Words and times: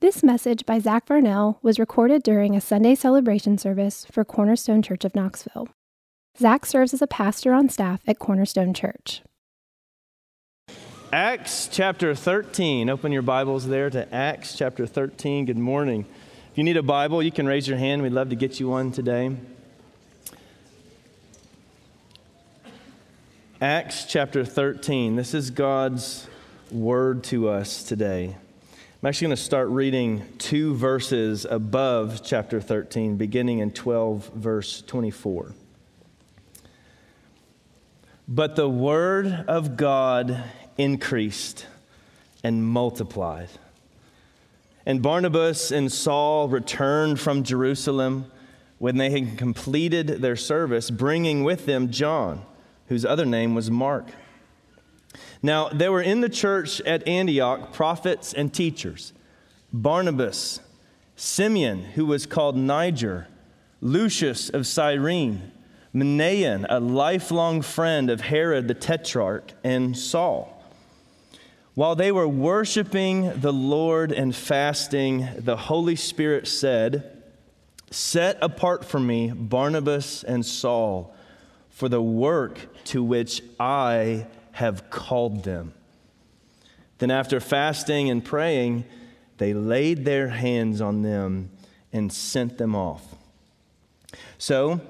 This 0.00 0.22
message 0.22 0.64
by 0.64 0.78
Zach 0.78 1.06
Varnell 1.06 1.56
was 1.60 1.80
recorded 1.80 2.22
during 2.22 2.54
a 2.54 2.60
Sunday 2.60 2.94
celebration 2.94 3.58
service 3.58 4.06
for 4.08 4.24
Cornerstone 4.24 4.80
Church 4.80 5.04
of 5.04 5.16
Knoxville. 5.16 5.66
Zach 6.38 6.66
serves 6.66 6.94
as 6.94 7.02
a 7.02 7.08
pastor 7.08 7.52
on 7.52 7.68
staff 7.68 8.00
at 8.06 8.20
Cornerstone 8.20 8.72
Church. 8.72 9.22
Acts 11.12 11.68
chapter 11.72 12.14
13. 12.14 12.88
Open 12.88 13.10
your 13.10 13.22
Bibles 13.22 13.66
there 13.66 13.90
to 13.90 14.14
Acts 14.14 14.56
chapter 14.56 14.86
13. 14.86 15.46
Good 15.46 15.58
morning. 15.58 16.06
If 16.52 16.58
you 16.58 16.62
need 16.62 16.76
a 16.76 16.82
Bible, 16.84 17.20
you 17.20 17.32
can 17.32 17.48
raise 17.48 17.66
your 17.66 17.78
hand. 17.78 18.00
We'd 18.00 18.12
love 18.12 18.28
to 18.28 18.36
get 18.36 18.60
you 18.60 18.68
one 18.68 18.92
today. 18.92 19.34
Acts 23.60 24.04
chapter 24.04 24.44
13. 24.44 25.16
This 25.16 25.34
is 25.34 25.50
God's 25.50 26.28
word 26.70 27.24
to 27.24 27.48
us 27.48 27.82
today. 27.82 28.36
I'm 29.00 29.06
actually 29.06 29.26
going 29.26 29.36
to 29.36 29.42
start 29.44 29.68
reading 29.68 30.24
two 30.38 30.74
verses 30.74 31.46
above 31.48 32.22
chapter 32.24 32.60
13, 32.60 33.16
beginning 33.16 33.60
in 33.60 33.70
12, 33.70 34.32
verse 34.34 34.82
24. 34.88 35.54
But 38.26 38.56
the 38.56 38.68
word 38.68 39.44
of 39.46 39.76
God 39.76 40.42
increased 40.76 41.64
and 42.42 42.66
multiplied. 42.66 43.50
And 44.84 45.00
Barnabas 45.00 45.70
and 45.70 45.92
Saul 45.92 46.48
returned 46.48 47.20
from 47.20 47.44
Jerusalem 47.44 48.28
when 48.78 48.96
they 48.96 49.10
had 49.10 49.38
completed 49.38 50.08
their 50.08 50.34
service, 50.34 50.90
bringing 50.90 51.44
with 51.44 51.66
them 51.66 51.92
John, 51.92 52.44
whose 52.88 53.04
other 53.04 53.26
name 53.26 53.54
was 53.54 53.70
Mark. 53.70 54.06
Now, 55.42 55.68
there 55.68 55.92
were 55.92 56.02
in 56.02 56.20
the 56.20 56.28
church 56.28 56.80
at 56.82 57.06
Antioch 57.06 57.72
prophets 57.72 58.32
and 58.32 58.52
teachers 58.52 59.12
Barnabas, 59.72 60.60
Simeon, 61.16 61.84
who 61.84 62.06
was 62.06 62.26
called 62.26 62.56
Niger, 62.56 63.28
Lucius 63.80 64.48
of 64.48 64.66
Cyrene, 64.66 65.52
Manaen, 65.94 66.66
a 66.68 66.80
lifelong 66.80 67.62
friend 67.62 68.10
of 68.10 68.22
Herod 68.22 68.68
the 68.68 68.74
Tetrarch, 68.74 69.52
and 69.62 69.96
Saul. 69.96 70.54
While 71.74 71.94
they 71.94 72.10
were 72.10 72.26
worshiping 72.26 73.40
the 73.40 73.52
Lord 73.52 74.10
and 74.10 74.34
fasting, 74.34 75.28
the 75.38 75.56
Holy 75.56 75.94
Spirit 75.94 76.48
said, 76.48 77.22
Set 77.90 78.36
apart 78.42 78.84
for 78.84 78.98
me 78.98 79.30
Barnabas 79.30 80.24
and 80.24 80.44
Saul 80.44 81.14
for 81.70 81.88
the 81.88 82.02
work 82.02 82.84
to 82.86 83.02
which 83.02 83.42
I 83.60 84.26
have 84.58 84.90
called 84.90 85.44
them. 85.44 85.72
Then, 86.98 87.12
after 87.12 87.38
fasting 87.38 88.10
and 88.10 88.24
praying, 88.24 88.84
they 89.36 89.54
laid 89.54 90.04
their 90.04 90.30
hands 90.30 90.80
on 90.80 91.02
them 91.02 91.50
and 91.92 92.12
sent 92.12 92.58
them 92.58 92.74
off. 92.74 93.14
So, 94.36 94.80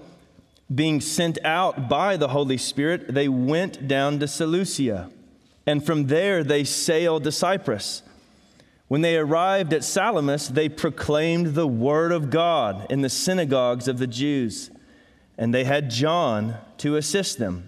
being 0.74 1.02
sent 1.02 1.38
out 1.44 1.86
by 1.86 2.16
the 2.16 2.28
Holy 2.28 2.56
Spirit, 2.56 3.12
they 3.12 3.28
went 3.28 3.86
down 3.86 4.18
to 4.20 4.26
Seleucia, 4.26 5.10
and 5.66 5.84
from 5.84 6.06
there 6.06 6.42
they 6.42 6.64
sailed 6.64 7.24
to 7.24 7.32
Cyprus. 7.32 8.02
When 8.86 9.02
they 9.02 9.18
arrived 9.18 9.74
at 9.74 9.84
Salamis, 9.84 10.48
they 10.48 10.70
proclaimed 10.70 11.48
the 11.48 11.68
word 11.68 12.10
of 12.10 12.30
God 12.30 12.90
in 12.90 13.02
the 13.02 13.10
synagogues 13.10 13.86
of 13.86 13.98
the 13.98 14.06
Jews, 14.06 14.70
and 15.36 15.52
they 15.52 15.64
had 15.64 15.90
John 15.90 16.56
to 16.78 16.96
assist 16.96 17.38
them. 17.38 17.67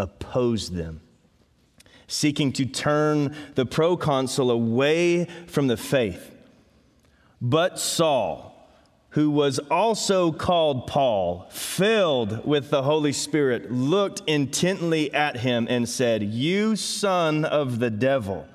opposed 0.00 0.74
them, 0.74 1.00
seeking 2.06 2.52
to 2.54 2.64
turn 2.64 3.34
the 3.54 3.66
proconsul 3.66 4.50
away 4.50 5.26
from 5.46 5.66
the 5.66 5.76
faith. 5.76 6.34
But 7.40 7.78
Saul, 7.78 8.68
who 9.10 9.30
was 9.30 9.58
also 9.70 10.32
called 10.32 10.86
Paul, 10.86 11.46
filled 11.50 12.46
with 12.46 12.70
the 12.70 12.82
Holy 12.82 13.12
Spirit, 13.12 13.70
looked 13.70 14.22
intently 14.26 15.12
at 15.12 15.38
him 15.38 15.66
and 15.68 15.88
said, 15.88 16.22
You 16.22 16.76
son 16.76 17.44
of 17.44 17.78
the 17.78 17.90
devil, 17.90 18.46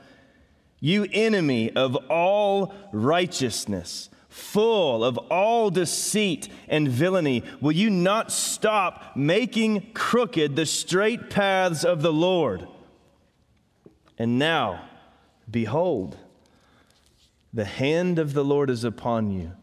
you 0.79 1.07
enemy 1.11 1.71
of 1.75 1.95
all 2.09 2.73
righteousness 2.91 4.09
full 4.35 5.01
of 5.05 5.17
all 5.31 5.69
deceit 5.69 6.49
and 6.67 6.89
villainy, 6.89 7.41
will 7.61 7.71
you 7.71 7.89
not 7.89 8.29
stop 8.33 9.15
making 9.15 9.81
crooked 9.93 10.57
the 10.57 10.65
straight 10.65 11.29
paths 11.29 11.85
of 11.85 12.01
the 12.01 12.11
Lord? 12.11 12.67
And 14.19 14.37
now, 14.37 14.89
behold, 15.49 16.17
the 17.53 17.63
hand 17.63 18.19
of 18.19 18.33
the 18.33 18.43
Lord 18.43 18.69
is 18.69 18.83
upon 18.83 19.31
you, 19.31 19.53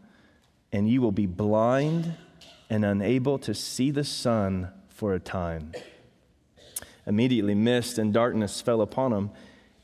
and 0.71 0.89
you 0.89 1.03
will 1.03 1.11
be 1.11 1.27
blind 1.27 2.15
and 2.67 2.83
unable 2.83 3.37
to 3.39 3.53
see 3.53 3.91
the 3.91 4.03
sun 4.03 4.69
for 4.89 5.13
a 5.13 5.19
time. 5.19 5.71
Immediately, 7.05 7.53
mist 7.53 7.99
and 7.99 8.11
darkness 8.11 8.59
fell 8.59 8.81
upon 8.81 9.13
him, 9.13 9.29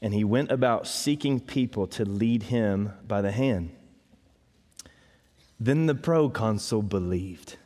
and 0.02 0.16
he 0.16 0.24
went 0.24 0.52
about 0.52 0.88
seeking 0.88 1.40
people 1.40 1.86
to 1.86 2.06
lead 2.06 2.44
him 2.44 2.94
by 3.08 3.22
the 3.22 3.32
hand. 3.32 3.76
Then 5.60 5.88
the 5.88 5.96
proconsul 5.96 6.82
believed 6.82 7.58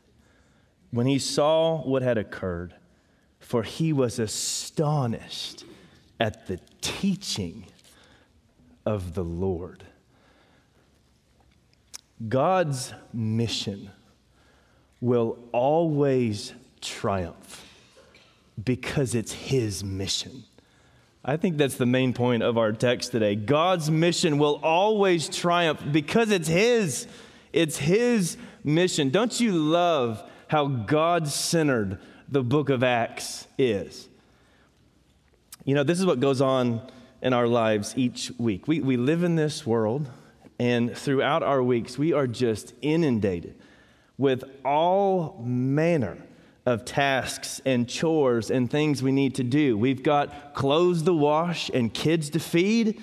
when 0.92 1.08
he 1.08 1.20
saw 1.20 1.82
what 1.82 2.02
had 2.02 2.18
occurred, 2.18 2.74
for 3.40 3.64
he 3.64 3.92
was 3.94 4.20
astonished 4.20 5.66
at 6.20 6.48
the 6.48 6.60
teaching 6.82 7.66
of 8.86 9.14
the 9.14 9.24
Lord. 9.24 9.84
God's 12.30 12.94
mission 13.12 13.90
will 15.02 15.38
always 15.52 16.54
triumph 16.80 17.66
because 18.64 19.16
it's 19.16 19.34
his 19.34 19.84
mission. 19.84 20.44
I 21.26 21.38
think 21.38 21.58
that's 21.58 21.76
the 21.76 21.86
main 21.86 22.14
point 22.14 22.44
of 22.44 22.58
our 22.58 22.72
text 22.72 23.12
today. 23.12 23.36
God's 23.36 23.90
mission 23.90 24.38
will 24.38 24.60
always 24.62 25.30
triumph 25.30 25.82
because 25.92 26.32
it's 26.32 26.48
his. 26.48 27.08
It's 27.54 27.78
His 27.78 28.38
mission. 28.64 29.10
Don't 29.10 29.40
you 29.40 29.54
love 29.54 30.24
how 30.48 30.66
God 30.66 31.28
centered 31.28 32.00
the 32.28 32.44
book 32.44 32.70
of 32.70 32.84
Acts 32.84 33.48
is? 33.58 34.10
You 35.64 35.76
know, 35.76 35.84
this 35.84 36.00
is 36.00 36.06
what 36.06 36.20
goes 36.20 36.42
on 36.42 36.82
in 37.22 37.32
our 37.32 37.48
lives 37.48 37.94
each 37.96 38.32
week. 38.38 38.68
We, 38.68 38.82
we 38.82 38.98
live 38.98 39.24
in 39.24 39.36
this 39.36 39.66
world, 39.66 40.10
and 40.60 40.96
throughout 40.98 41.42
our 41.42 41.64
weeks, 41.64 41.98
we 41.98 42.12
are 42.12 42.28
just 42.28 42.74
inundated 42.82 43.56
with 44.18 44.44
all 44.66 45.42
manner 45.44 46.18
of 46.66 46.86
tasks 46.86 47.62
and 47.66 47.88
chores 47.88 48.50
and 48.52 48.70
things 48.70 49.04
we 49.04 49.12
need 49.12 49.36
to 49.36 49.44
do. 49.44 49.78
We've 49.78 50.04
got 50.04 50.54
clothes 50.54 51.04
to 51.04 51.14
wash 51.14 51.70
and 51.70 51.94
kids 51.94 52.30
to 52.32 52.40
feed. 52.40 53.02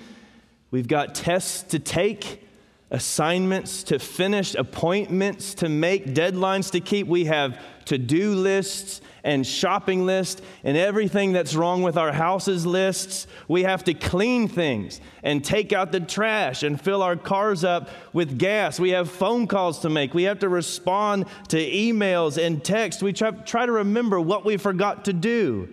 We've 0.71 0.87
got 0.87 1.15
tests 1.15 1.63
to 1.63 1.79
take 1.79 2.47
assignments 2.91 3.83
to 3.83 3.97
finish, 3.97 4.53
appointments 4.53 5.55
to 5.55 5.69
make, 5.69 6.07
deadlines 6.07 6.71
to 6.71 6.81
keep. 6.81 7.07
We 7.07 7.25
have 7.25 7.57
to 7.85 7.97
do 7.97 8.35
lists 8.35 9.01
and 9.23 9.45
shopping 9.45 10.05
lists 10.05 10.41
and 10.63 10.75
everything 10.75 11.31
that's 11.31 11.55
wrong 11.55 11.83
with 11.83 11.97
our 11.97 12.11
houses 12.11 12.65
lists. 12.65 13.27
We 13.47 13.63
have 13.63 13.83
to 13.85 13.93
clean 13.93 14.47
things 14.47 14.99
and 15.23 15.43
take 15.43 15.73
out 15.73 15.91
the 15.91 15.99
trash 15.99 16.63
and 16.63 16.79
fill 16.79 17.01
our 17.01 17.15
cars 17.15 17.63
up 17.63 17.89
with 18.13 18.37
gas. 18.37 18.79
We 18.79 18.89
have 18.91 19.09
phone 19.09 19.47
calls 19.47 19.79
to 19.79 19.89
make. 19.89 20.13
We 20.13 20.23
have 20.23 20.39
to 20.39 20.49
respond 20.49 21.25
to 21.49 21.57
emails 21.57 22.43
and 22.43 22.63
text. 22.63 23.01
We 23.01 23.13
try, 23.13 23.31
try 23.31 23.65
to 23.65 23.71
remember 23.71 24.19
what 24.19 24.43
we 24.43 24.57
forgot 24.57 25.05
to 25.05 25.13
do. 25.13 25.69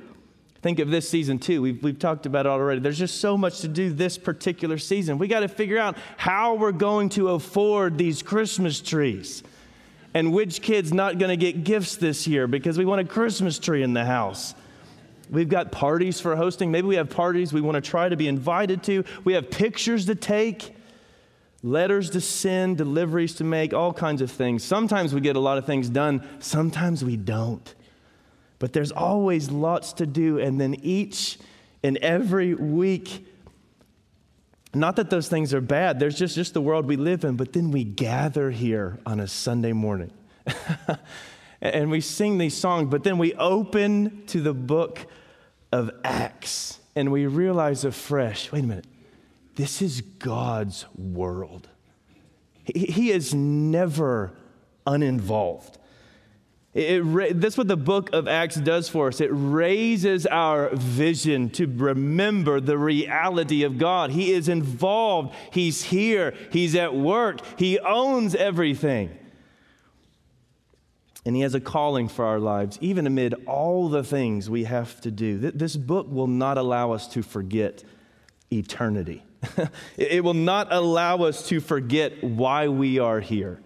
Think 0.61 0.81
of 0.81 0.91
this 0.91 1.09
season 1.09 1.39
too. 1.39 1.63
We've, 1.63 1.83
we've 1.83 1.99
talked 1.99 2.27
about 2.27 2.47
it 2.47 2.49
already. 2.49 2.81
There's 2.81 2.99
just 2.99 3.21
so 3.21 3.39
much 3.39 3.61
to 3.61 3.69
do 3.69 3.93
this 3.93 4.19
particular 4.19 4.77
season. 4.79 5.19
We 5.19 5.29
got 5.29 5.41
to 5.41 5.49
figure 5.49 5.79
out 5.79 5.97
how 6.17 6.55
we're 6.55 6.73
going 6.73 7.11
to 7.11 7.29
afford 7.29 7.97
these 7.97 8.23
Christmas 8.23 8.81
trees 8.81 9.45
and 10.15 10.33
which 10.33 10.61
kid's 10.61 10.93
not 10.93 11.19
going 11.19 11.29
to 11.29 11.37
get 11.37 11.63
gifts 11.63 11.97
this 11.97 12.27
year 12.27 12.49
because 12.49 12.77
we 12.77 12.85
want 12.85 13.01
a 13.01 13.05
Christmas 13.05 13.59
tree 13.59 13.85
in 13.85 13.95
the 13.95 14.05
house. 14.05 14.55
We've 15.31 15.49
got 15.49 15.71
parties 15.71 16.21
for 16.21 16.35
hosting. 16.35 16.73
Maybe 16.73 16.89
we 16.89 16.97
have 16.97 17.11
parties 17.11 17.53
we 17.53 17.61
want 17.61 17.77
to 17.77 17.91
try 17.91 18.09
to 18.09 18.17
be 18.17 18.27
invited 18.27 18.83
to. 18.85 19.05
We 19.25 19.35
have 19.35 19.51
pictures 19.51 20.07
to 20.07 20.15
take. 20.17 20.75
letters 21.63 22.11
to 22.11 22.21
send, 22.21 22.79
deliveries 22.79 23.35
to 23.35 23.45
make, 23.45 23.75
all 23.75 23.93
kinds 23.93 24.23
of 24.23 24.31
things. 24.31 24.63
Sometimes 24.63 25.15
we 25.15 25.21
get 25.21 25.37
a 25.37 25.41
lot 25.41 25.59
of 25.59 25.67
things 25.67 25.89
done, 25.89 26.27
sometimes 26.41 27.05
we 27.05 27.17
don't. 27.17 27.75
But 28.59 28.73
there's 28.73 28.93
always 28.93 29.51
lots 29.51 29.93
to 29.95 30.07
do, 30.07 30.39
and 30.39 30.61
then 30.61 30.75
each 30.83 31.39
and 31.83 31.97
every 31.99 32.55
week, 32.55 33.27
not 34.75 34.97
that 34.97 35.11
those 35.11 35.29
things 35.29 35.55
are 35.55 35.61
bad, 35.61 36.01
there's 36.01 36.19
just, 36.19 36.35
just 36.35 36.55
the 36.55 36.61
world 36.61 36.87
we 36.87 36.97
live 36.97 37.25
in, 37.25 37.37
but 37.37 37.53
then 37.53 37.71
we 37.71 37.85
gather 37.85 38.51
here 38.51 38.99
on 39.07 39.21
a 39.21 39.29
Sunday 39.29 39.73
morning. 39.73 40.11
and 41.61 41.91
we 41.91 42.01
sing 42.01 42.39
these 42.39 42.57
songs, 42.57 42.89
but 42.91 43.05
then 43.05 43.19
we 43.19 43.35
open 43.35 44.25
to 44.27 44.41
the 44.41 44.55
book 44.55 45.07
of 45.73 45.91
Acts 46.03 46.81
and 46.97 47.13
we 47.13 47.27
realize 47.27 47.85
afresh 47.85 48.51
wait 48.51 48.65
a 48.65 48.67
minute, 48.67 48.87
this 49.55 49.83
is 49.83 50.01
God's 50.01 50.85
world. 50.97 51.69
He, 52.65 52.87
he 52.87 53.11
is 53.11 53.35
never 53.35 54.33
uninvolved. 54.87 55.78
It, 56.75 57.00
it, 57.00 57.41
that's 57.41 57.56
what 57.56 57.67
the 57.67 57.76
book 57.76 58.11
of 58.12 58.29
Acts 58.29 58.56
does 58.56 58.88
for 58.88 59.09
us. 59.09 59.20
It 59.20 59.31
raises 59.32 60.26
our 60.26 60.70
vision 60.75 61.49
to 61.50 61.67
remember 61.67 62.61
the 62.61 62.76
reality 62.76 63.62
of 63.62 63.79
God. 63.79 64.11
He 64.11 64.32
is 64.32 64.49
involved, 64.49 65.35
He's 65.50 65.85
here, 65.85 66.35
He's 66.53 66.75
at 66.75 66.94
work, 66.94 67.41
He 67.59 67.79
owns 67.79 68.35
everything. 68.35 69.17
And 71.25 71.35
He 71.35 71.43
has 71.43 71.55
a 71.55 71.61
calling 71.61 72.06
for 72.06 72.25
our 72.26 72.38
lives, 72.38 72.79
even 72.82 73.06
amid 73.06 73.35
all 73.47 73.88
the 73.88 74.05
things 74.05 74.50
we 74.50 74.64
have 74.64 75.00
to 75.00 75.11
do. 75.11 75.38
This 75.38 75.75
book 75.75 76.06
will 76.11 76.26
not 76.26 76.59
allow 76.59 76.93
us 76.93 77.09
to 77.09 77.23
forget 77.23 77.82
eternity, 78.53 79.25
it 79.97 80.23
will 80.23 80.35
not 80.35 80.71
allow 80.71 81.23
us 81.23 81.49
to 81.49 81.61
forget 81.61 82.23
why 82.23 82.69
we 82.69 82.99
are 82.99 83.21
here, 83.21 83.61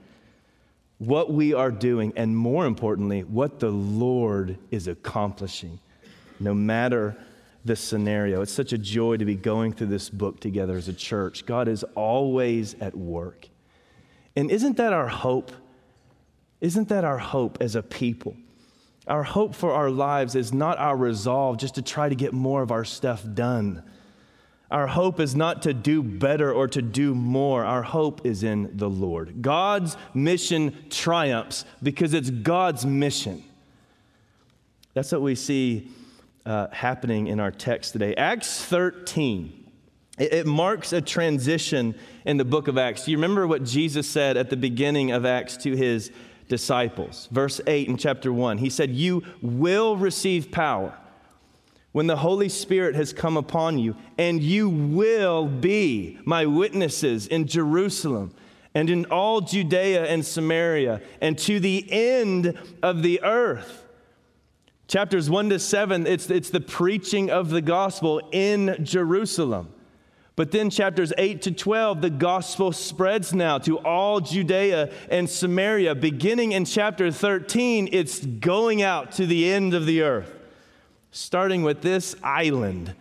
what 1.06 1.32
we 1.32 1.52
are 1.52 1.72
doing, 1.72 2.12
and 2.14 2.36
more 2.36 2.64
importantly, 2.64 3.24
what 3.24 3.58
the 3.58 3.70
Lord 3.70 4.56
is 4.70 4.86
accomplishing, 4.86 5.80
no 6.38 6.54
matter 6.54 7.16
the 7.64 7.74
scenario. 7.74 8.40
It's 8.40 8.52
such 8.52 8.72
a 8.72 8.78
joy 8.78 9.16
to 9.16 9.24
be 9.24 9.34
going 9.34 9.72
through 9.72 9.88
this 9.88 10.08
book 10.08 10.38
together 10.38 10.76
as 10.76 10.86
a 10.86 10.92
church. 10.92 11.44
God 11.44 11.66
is 11.66 11.82
always 11.96 12.74
at 12.80 12.96
work. 12.96 13.48
And 14.36 14.48
isn't 14.50 14.76
that 14.76 14.92
our 14.92 15.08
hope? 15.08 15.50
Isn't 16.60 16.88
that 16.90 17.02
our 17.02 17.18
hope 17.18 17.58
as 17.60 17.74
a 17.74 17.82
people? 17.82 18.36
Our 19.08 19.24
hope 19.24 19.56
for 19.56 19.72
our 19.72 19.90
lives 19.90 20.36
is 20.36 20.52
not 20.52 20.78
our 20.78 20.96
resolve 20.96 21.58
just 21.58 21.74
to 21.74 21.82
try 21.82 22.08
to 22.08 22.14
get 22.14 22.32
more 22.32 22.62
of 22.62 22.70
our 22.70 22.84
stuff 22.84 23.24
done. 23.34 23.82
Our 24.72 24.86
hope 24.86 25.20
is 25.20 25.36
not 25.36 25.62
to 25.62 25.74
do 25.74 26.02
better 26.02 26.50
or 26.50 26.66
to 26.68 26.80
do 26.80 27.14
more. 27.14 27.62
Our 27.62 27.82
hope 27.82 28.24
is 28.24 28.42
in 28.42 28.74
the 28.76 28.88
Lord. 28.88 29.42
God's 29.42 29.98
mission 30.14 30.86
triumphs 30.88 31.66
because 31.82 32.14
it's 32.14 32.30
God's 32.30 32.86
mission. 32.86 33.44
That's 34.94 35.12
what 35.12 35.20
we 35.20 35.34
see 35.34 35.90
uh, 36.46 36.68
happening 36.72 37.26
in 37.26 37.38
our 37.38 37.50
text 37.50 37.92
today. 37.92 38.14
Acts 38.14 38.64
13, 38.64 39.70
it, 40.18 40.32
it 40.32 40.46
marks 40.46 40.94
a 40.94 41.02
transition 41.02 41.94
in 42.24 42.38
the 42.38 42.44
book 42.44 42.66
of 42.66 42.78
Acts. 42.78 43.04
Do 43.04 43.10
you 43.10 43.18
remember 43.18 43.46
what 43.46 43.64
Jesus 43.64 44.08
said 44.08 44.38
at 44.38 44.48
the 44.48 44.56
beginning 44.56 45.12
of 45.12 45.26
Acts 45.26 45.58
to 45.58 45.76
his 45.76 46.10
disciples. 46.48 47.28
Verse 47.30 47.62
8 47.66 47.88
in 47.88 47.96
chapter 47.96 48.30
1, 48.30 48.58
he 48.58 48.68
said, 48.68 48.90
You 48.90 49.22
will 49.40 49.96
receive 49.96 50.50
power 50.50 50.98
when 51.92 52.06
the 52.06 52.16
Holy 52.16 52.48
Spirit 52.48 52.94
has 52.94 53.12
come 53.12 53.36
upon 53.36 53.78
you, 53.78 53.94
and 54.18 54.42
you 54.42 54.68
will 54.68 55.46
be 55.46 56.18
my 56.24 56.46
witnesses 56.46 57.26
in 57.26 57.46
Jerusalem 57.46 58.34
and 58.74 58.88
in 58.88 59.04
all 59.06 59.40
Judea 59.42 60.06
and 60.06 60.24
Samaria 60.24 61.02
and 61.20 61.38
to 61.38 61.60
the 61.60 61.86
end 61.90 62.58
of 62.82 63.02
the 63.02 63.22
earth. 63.22 63.84
Chapters 64.88 65.30
1 65.30 65.50
to 65.50 65.58
7, 65.58 66.06
it's, 66.06 66.30
it's 66.30 66.50
the 66.50 66.60
preaching 66.60 67.30
of 67.30 67.50
the 67.50 67.62
gospel 67.62 68.20
in 68.32 68.76
Jerusalem. 68.82 69.72
But 70.34 70.50
then, 70.50 70.70
chapters 70.70 71.12
8 71.18 71.42
to 71.42 71.52
12, 71.52 72.00
the 72.00 72.10
gospel 72.10 72.72
spreads 72.72 73.34
now 73.34 73.58
to 73.58 73.78
all 73.78 74.20
Judea 74.20 74.90
and 75.10 75.28
Samaria. 75.28 75.94
Beginning 75.94 76.52
in 76.52 76.64
chapter 76.64 77.10
13, 77.10 77.90
it's 77.92 78.24
going 78.24 78.82
out 78.82 79.12
to 79.12 79.26
the 79.26 79.50
end 79.52 79.74
of 79.74 79.84
the 79.84 80.00
earth, 80.00 80.34
starting 81.12 81.62
with 81.62 81.82
this 81.82 82.16
island 82.22 82.94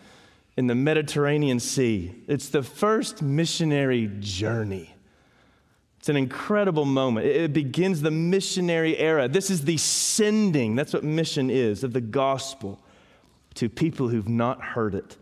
in 0.58 0.68
the 0.68 0.76
Mediterranean 0.76 1.60
Sea. 1.60 2.14
It's 2.28 2.50
the 2.50 2.62
first 2.62 3.22
missionary 3.22 4.12
journey. 4.20 4.94
It's 6.00 6.10
an 6.10 6.18
incredible 6.18 6.86
moment. 6.86 7.26
It 7.26 7.54
begins 7.54 8.02
the 8.02 8.12
missionary 8.12 8.98
era. 8.98 9.28
This 9.28 9.50
is 9.50 9.66
the 9.66 9.78
sending, 9.78 10.76
that's 10.76 10.94
what 10.94 11.04
mission 11.04 11.50
is, 11.50 11.84
of 11.84 11.94
the 11.94 12.02
gospel 12.02 12.80
to 13.56 13.70
people 13.70 14.10
who've 14.10 14.30
not 14.30 14.62
heard 14.62 14.94
it. 14.94 15.18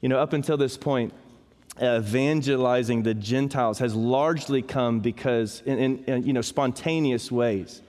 You 0.00 0.08
know, 0.08 0.18
up 0.18 0.32
until 0.32 0.56
this 0.56 0.76
point, 0.76 1.14
evangelizing 1.80 3.04
the 3.04 3.14
Gentiles 3.14 3.78
has 3.78 3.94
largely 3.94 4.60
come 4.60 5.00
because, 5.00 5.62
in, 5.64 5.78
in, 5.78 6.04
in, 6.04 6.22
you 6.24 6.32
know, 6.32 6.40
spontaneous 6.42 7.30
ways, 7.30 7.80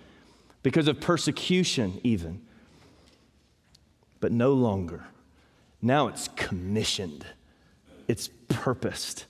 because 0.64 0.88
of 0.88 1.02
persecution, 1.02 2.00
even. 2.04 2.42
But 4.20 4.32
no 4.32 4.54
longer. 4.54 5.06
Now 5.82 6.08
it's 6.08 6.28
commissioned, 6.36 7.26
it's 8.08 8.30
purposed. 8.50 9.26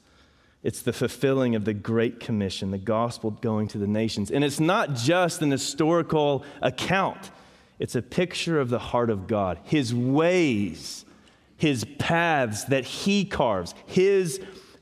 It's 0.63 0.81
the 0.81 0.91
fulfilling 0.91 1.55
of 1.55 1.65
the 1.65 1.73
Great 1.73 2.19
Commission, 2.19 2.71
the 2.71 2.77
gospel 2.77 3.31
going 3.31 3.67
to 3.69 3.77
the 3.77 3.87
nations. 3.87 4.31
And 4.31 4.43
it's 4.43 4.59
not 4.59 4.95
just 4.95 5.41
an 5.41 5.51
historical 5.51 6.43
account, 6.61 7.31
it's 7.79 7.95
a 7.95 8.01
picture 8.01 8.59
of 8.59 8.69
the 8.69 8.79
heart 8.79 9.09
of 9.09 9.27
God, 9.27 9.59
His 9.63 9.93
ways 9.93 11.05
his 11.57 11.83
paths 11.97 12.65
that 12.65 12.85
he 12.85 13.25
carves, 13.25 13.73
his 13.87 14.39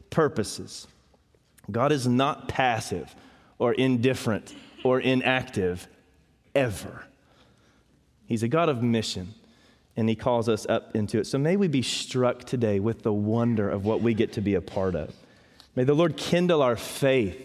purposes. 0.09 0.87
God 1.71 1.91
is 1.91 2.05
not 2.05 2.47
passive 2.47 3.15
or 3.57 3.73
indifferent 3.73 4.53
or 4.83 4.99
inactive 4.99 5.87
ever. 6.53 7.05
He's 8.27 8.43
a 8.43 8.47
God 8.47 8.69
of 8.69 8.83
mission, 8.83 9.33
and 9.97 10.09
he 10.09 10.15
calls 10.15 10.49
us 10.49 10.65
up 10.67 10.95
into 10.95 11.19
it. 11.19 11.25
So 11.25 11.37
may 11.37 11.55
we 11.55 11.67
be 11.67 11.81
struck 11.81 12.43
today 12.43 12.79
with 12.79 13.03
the 13.03 13.13
wonder 13.13 13.69
of 13.69 13.85
what 13.85 14.01
we 14.01 14.13
get 14.13 14.33
to 14.33 14.41
be 14.41 14.55
a 14.55 14.61
part 14.61 14.95
of. 14.95 15.13
May 15.75 15.83
the 15.83 15.93
Lord 15.93 16.17
kindle 16.17 16.61
our 16.61 16.75
faith 16.75 17.41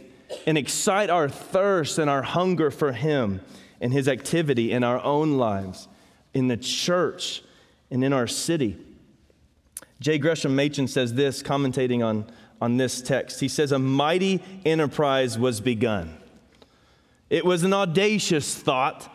and 0.47 0.56
excite 0.56 1.10
our 1.10 1.29
thirst 1.29 1.98
and 1.98 2.08
our 2.08 2.22
hunger 2.22 2.70
for 2.70 2.93
him 2.93 3.41
and 3.81 3.93
his 3.93 4.08
activity 4.08 4.72
in 4.72 4.84
our 4.84 5.03
own 5.03 5.39
lives, 5.39 5.89
in 6.34 6.48
the 6.48 6.56
church, 6.56 7.43
and 7.91 8.05
in 8.05 8.13
our 8.13 8.27
city. 8.27 8.79
J. 10.01 10.19
Gresham 10.19 10.55
Machen 10.55 10.89
says 10.89 11.15
this, 11.15 11.43
commentating 11.43 12.05
on, 12.05 12.31
on 12.60 12.77
this 12.77 13.03
text. 13.03 13.41
He 13.41 13.48
says, 13.48 13.72
A 13.72 13.79
mighty 13.79 14.43
enterprise 14.65 15.39
was 15.39 15.60
begun. 15.60 16.17
It 17.29 17.44
was 17.44 17.63
an 17.63 17.72
audacious 17.72 18.55
thought. 18.56 19.15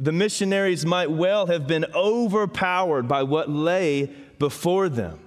The 0.00 0.12
missionaries 0.12 0.84
might 0.84 1.10
well 1.10 1.46
have 1.46 1.66
been 1.66 1.86
overpowered 1.94 3.06
by 3.06 3.22
what 3.22 3.48
lay 3.48 4.10
before 4.38 4.88
them, 4.88 5.20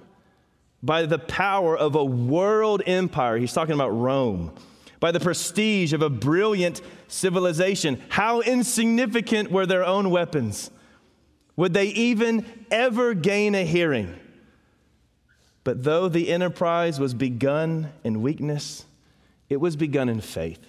by 0.82 1.06
the 1.06 1.18
power 1.18 1.76
of 1.76 1.94
a 1.94 2.04
world 2.04 2.82
empire. 2.86 3.38
He's 3.38 3.52
talking 3.52 3.74
about 3.74 3.90
Rome, 3.90 4.52
by 5.00 5.10
the 5.10 5.20
prestige 5.20 5.92
of 5.92 6.02
a 6.02 6.10
brilliant 6.10 6.82
civilization. 7.08 8.02
How 8.10 8.40
insignificant 8.40 9.50
were 9.50 9.64
their 9.64 9.84
own 9.84 10.10
weapons? 10.10 10.70
Would 11.56 11.72
they 11.72 11.86
even 11.86 12.44
ever 12.70 13.14
gain 13.14 13.54
a 13.54 13.64
hearing? 13.64 14.14
But 15.64 15.82
though 15.82 16.08
the 16.08 16.28
enterprise 16.28 17.00
was 17.00 17.14
begun 17.14 17.92
in 18.04 18.22
weakness, 18.22 18.84
it 19.48 19.56
was 19.56 19.76
begun 19.76 20.08
in 20.08 20.20
faith. 20.20 20.64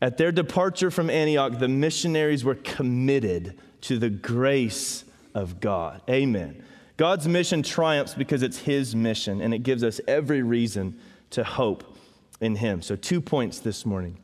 At 0.00 0.18
their 0.18 0.32
departure 0.32 0.90
from 0.90 1.08
Antioch, 1.08 1.58
the 1.58 1.68
missionaries 1.68 2.44
were 2.44 2.54
committed 2.54 3.58
to 3.82 3.98
the 3.98 4.10
grace 4.10 5.04
of 5.34 5.60
God. 5.60 6.02
Amen. 6.08 6.62
God's 6.96 7.28
mission 7.28 7.62
triumphs 7.62 8.14
because 8.14 8.42
it's 8.42 8.58
His 8.58 8.94
mission, 8.94 9.40
and 9.40 9.54
it 9.54 9.58
gives 9.58 9.82
us 9.82 10.00
every 10.06 10.42
reason 10.42 10.98
to 11.30 11.44
hope 11.44 11.96
in 12.40 12.56
Him. 12.56 12.82
So, 12.82 12.96
two 12.96 13.20
points 13.20 13.58
this 13.58 13.86
morning. 13.86 14.18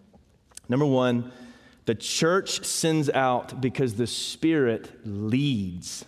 Number 0.68 0.86
one, 0.86 1.32
the 1.84 1.94
church 1.94 2.64
sends 2.64 3.10
out 3.10 3.60
because 3.60 3.94
the 3.94 4.06
Spirit 4.06 4.90
leads. 5.04 6.04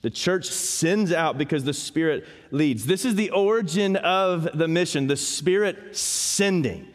The 0.00 0.10
church 0.10 0.46
sends 0.46 1.12
out 1.12 1.36
because 1.36 1.64
the 1.64 1.74
Spirit 1.74 2.24
leads. 2.50 2.86
This 2.86 3.04
is 3.04 3.16
the 3.16 3.30
origin 3.30 3.96
of 3.96 4.56
the 4.56 4.68
mission, 4.68 5.08
the 5.08 5.16
Spirit 5.16 5.96
sending. 5.96 6.86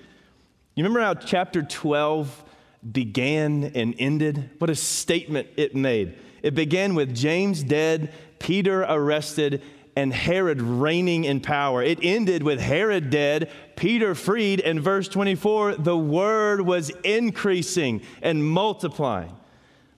You 0.75 0.83
remember 0.83 1.01
how 1.01 1.13
chapter 1.13 1.61
12 1.61 2.43
began 2.91 3.71
and 3.75 3.93
ended? 3.99 4.49
What 4.57 4.71
a 4.71 4.75
statement 4.75 5.47
it 5.55 5.75
made. 5.75 6.17
It 6.41 6.55
began 6.55 6.95
with 6.95 7.15
James 7.15 7.61
dead, 7.61 8.11
Peter 8.39 8.81
arrested, 8.81 9.61
and 9.95 10.11
Herod 10.11 10.61
reigning 10.61 11.25
in 11.25 11.41
power. 11.41 11.83
It 11.83 11.99
ended 12.01 12.41
with 12.41 12.59
Herod 12.59 13.11
dead, 13.11 13.51
Peter 13.75 14.15
freed, 14.15 14.59
and 14.61 14.81
verse 14.81 15.07
24, 15.07 15.75
the 15.75 15.97
word 15.97 16.61
was 16.61 16.89
increasing 17.03 18.01
and 18.23 18.43
multiplying. 18.43 19.35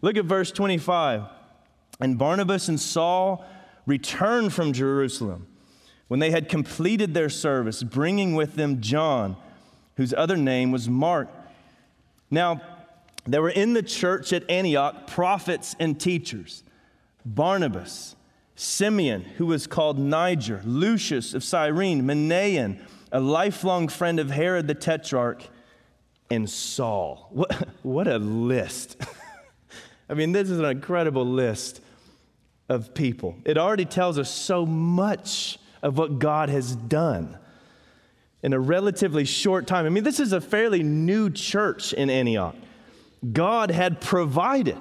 Look 0.02 0.18
at 0.18 0.26
verse 0.26 0.52
25. 0.52 1.24
And 2.02 2.18
Barnabas 2.18 2.68
and 2.68 2.80
Saul 2.80 3.46
returned 3.86 4.52
from 4.52 4.74
Jerusalem 4.74 5.48
when 6.10 6.20
they 6.20 6.32
had 6.32 6.50
completed 6.50 7.14
their 7.14 7.30
service, 7.30 7.82
bringing 7.82 8.36
with 8.36 8.56
them 8.56 8.82
John, 8.82 9.38
whose 9.98 10.14
other 10.14 10.38
name 10.38 10.72
was 10.72 10.90
Mark. 10.90 11.30
Now, 12.30 12.62
there 13.26 13.42
were 13.42 13.50
in 13.50 13.74
the 13.74 13.84
church 13.84 14.34
at 14.34 14.50
Antioch 14.50 15.08
prophets 15.08 15.76
and 15.80 16.00
teachers 16.00 16.64
Barnabas, 17.26 18.16
Simeon, 18.56 19.24
who 19.38 19.48
was 19.48 19.66
called 19.66 19.98
Niger, 19.98 20.62
Lucius 20.64 21.34
of 21.34 21.44
Cyrene, 21.44 22.04
Manaen, 22.04 22.80
a 23.12 23.20
lifelong 23.20 23.88
friend 23.88 24.20
of 24.20 24.30
Herod 24.30 24.68
the 24.68 24.76
Tetrarch, 24.76 25.44
and 26.30 26.50
Saul. 26.50 27.30
What, 27.36 27.68
what 27.82 28.08
a 28.08 28.18
list! 28.18 28.98
I 30.10 30.14
mean, 30.14 30.32
this 30.32 30.50
is 30.50 30.60
an 30.60 30.66
incredible 30.66 31.26
list 31.26 31.82
of 32.70 32.94
people. 32.94 33.36
It 33.44 33.58
already 33.58 33.86
tells 33.86 34.20
us 34.20 34.30
so 34.30 34.66
much 34.66 35.58
of 35.82 35.98
what 35.98 36.20
God 36.20 36.50
has 36.50 36.76
done 36.76 37.38
in 38.46 38.54
a 38.54 38.60
relatively 38.60 39.26
short 39.26 39.66
time. 39.66 39.88
I 39.88 39.90
mean, 39.90 40.04
this 40.04 40.20
is 40.20 40.32
a 40.32 40.40
fairly 40.40 40.84
new 40.84 41.32
church 41.32 41.94
in 41.94 42.12
Antioch. 42.12 42.56
God 43.34 43.72
had 43.72 44.00
provided 44.00 44.78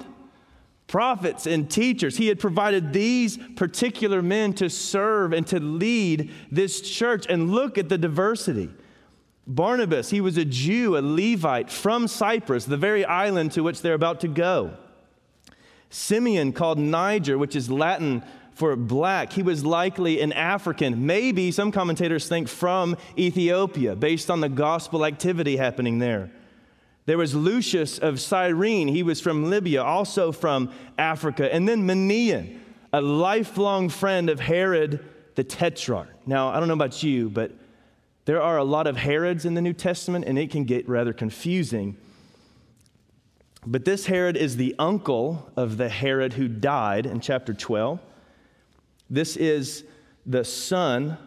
prophets 0.87 1.47
and 1.47 1.71
teachers. 1.71 2.18
He 2.18 2.26
had 2.26 2.38
provided 2.38 2.92
these 2.92 3.38
particular 3.56 4.21
men 4.21 4.52
to 4.54 4.68
serve 4.68 5.33
and 5.33 5.47
to 5.47 5.61
lead 5.61 6.30
this 6.52 6.83
church. 6.83 7.25
And 7.26 7.52
look 7.52 7.78
at 7.78 7.88
the 7.88 7.97
diversity. 7.97 8.68
Barnabas, 9.47 10.11
he 10.11 10.21
was 10.21 10.37
a 10.37 10.44
Jew, 10.44 10.99
a 10.99 11.00
Levite 11.00 11.71
from 11.71 12.06
Cyprus, 12.06 12.66
the 12.66 12.76
very 12.76 13.06
island 13.06 13.52
to 13.52 13.62
which 13.62 13.80
they're 13.80 13.94
about 13.94 14.21
to 14.21 14.28
go. 14.28 14.76
Simeon, 15.88 16.52
called 16.52 16.78
Niger, 16.78 17.38
which 17.38 17.56
is 17.56 17.71
Latin 17.71 18.23
for 18.54 18.76
black, 18.76 19.32
he 19.32 19.42
was 19.42 19.64
likely 19.64 20.20
an 20.20 20.32
African, 20.32 21.06
maybe 21.06 21.50
some 21.50 21.73
commentators 21.73 22.28
think 22.28 22.49
from 22.49 22.96
Ethiopia, 23.18 23.96
based 23.96 24.30
on 24.30 24.40
the 24.40 24.49
gospel 24.49 25.04
activity 25.04 25.56
happening 25.56 25.99
there. 25.99 26.30
There 27.06 27.18
was 27.18 27.34
Lucius 27.34 27.99
of 27.99 28.20
Cyrene, 28.20 28.88
he 28.88 29.02
was 29.02 29.20
from 29.20 29.50
Libya, 29.50 29.82
also 29.82 30.32
from 30.32 30.70
Africa. 30.96 31.52
And 31.52 31.68
then 31.68 31.87
Manaen, 31.87 32.58
a 32.92 33.00
lifelong 33.00 33.88
friend 33.88 34.30
of 34.30 34.40
Herod 34.40 35.04
the 35.34 35.44
Tetrarch. 35.44 36.08
Now, 36.26 36.49
I 36.49 36.61
don't 36.61 36.68
know 36.68 36.75
about 36.75 37.02
you, 37.02 37.28
but 37.28 37.52
there 38.25 38.40
are 38.40 38.56
a 38.56 38.64
lot 38.64 38.87
of 38.87 38.96
Herods 38.96 39.44
in 39.44 39.54
the 39.54 39.61
New 39.61 39.73
Testament, 39.73 40.25
and 40.26 40.38
it 40.38 40.50
can 40.50 40.64
get 40.64 40.88
rather 40.88 41.12
confusing. 41.12 41.96
But 43.66 43.84
this 43.84 44.06
Herod 44.06 44.37
is 44.37 44.56
the 44.56 44.75
uncle 44.78 45.50
of 45.56 45.76
the 45.76 45.88
Herod 45.88 46.34
who 46.34 46.49
died 46.49 47.04
in 47.04 47.20
chapter 47.20 47.52
12. 47.52 47.99
This 49.11 49.37
is 49.37 49.84
the 50.26 50.44
son 50.44 51.18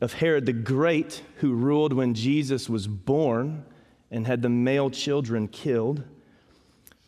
of 0.00 0.14
Herod 0.14 0.46
the 0.46 0.52
Great 0.52 1.22
who 1.36 1.52
ruled 1.52 1.92
when 1.92 2.14
Jesus 2.14 2.68
was 2.68 2.86
born 2.86 3.64
and 4.10 4.26
had 4.26 4.42
the 4.42 4.48
male 4.48 4.90
children 4.90 5.46
killed. 5.46 6.02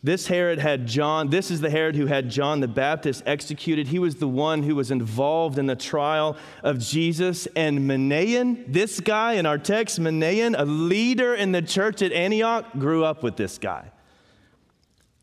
This 0.05 0.27
Herod 0.27 0.59
had 0.59 0.85
John, 0.85 1.29
this 1.29 1.49
is 1.49 1.61
the 1.61 1.69
Herod 1.69 1.95
who 1.95 2.07
had 2.07 2.29
John 2.29 2.59
the 2.59 2.67
Baptist 2.67 3.23
executed. 3.25 3.87
He 3.87 3.99
was 3.99 4.15
the 4.15 4.27
one 4.27 4.61
who 4.63 4.75
was 4.75 4.91
involved 4.91 5.57
in 5.57 5.65
the 5.65 5.77
trial 5.77 6.35
of 6.61 6.77
Jesus. 6.77 7.47
And 7.55 7.79
Manaen, 7.89 8.65
this 8.67 8.99
guy 8.99 9.33
in 9.33 9.45
our 9.45 9.57
text, 9.57 9.99
Manaen, 10.01 10.55
a 10.57 10.65
leader 10.65 11.33
in 11.33 11.53
the 11.53 11.61
church 11.61 12.01
at 12.01 12.11
Antioch, 12.11 12.65
grew 12.73 13.05
up 13.05 13.23
with 13.23 13.37
this 13.37 13.57
guy 13.57 13.92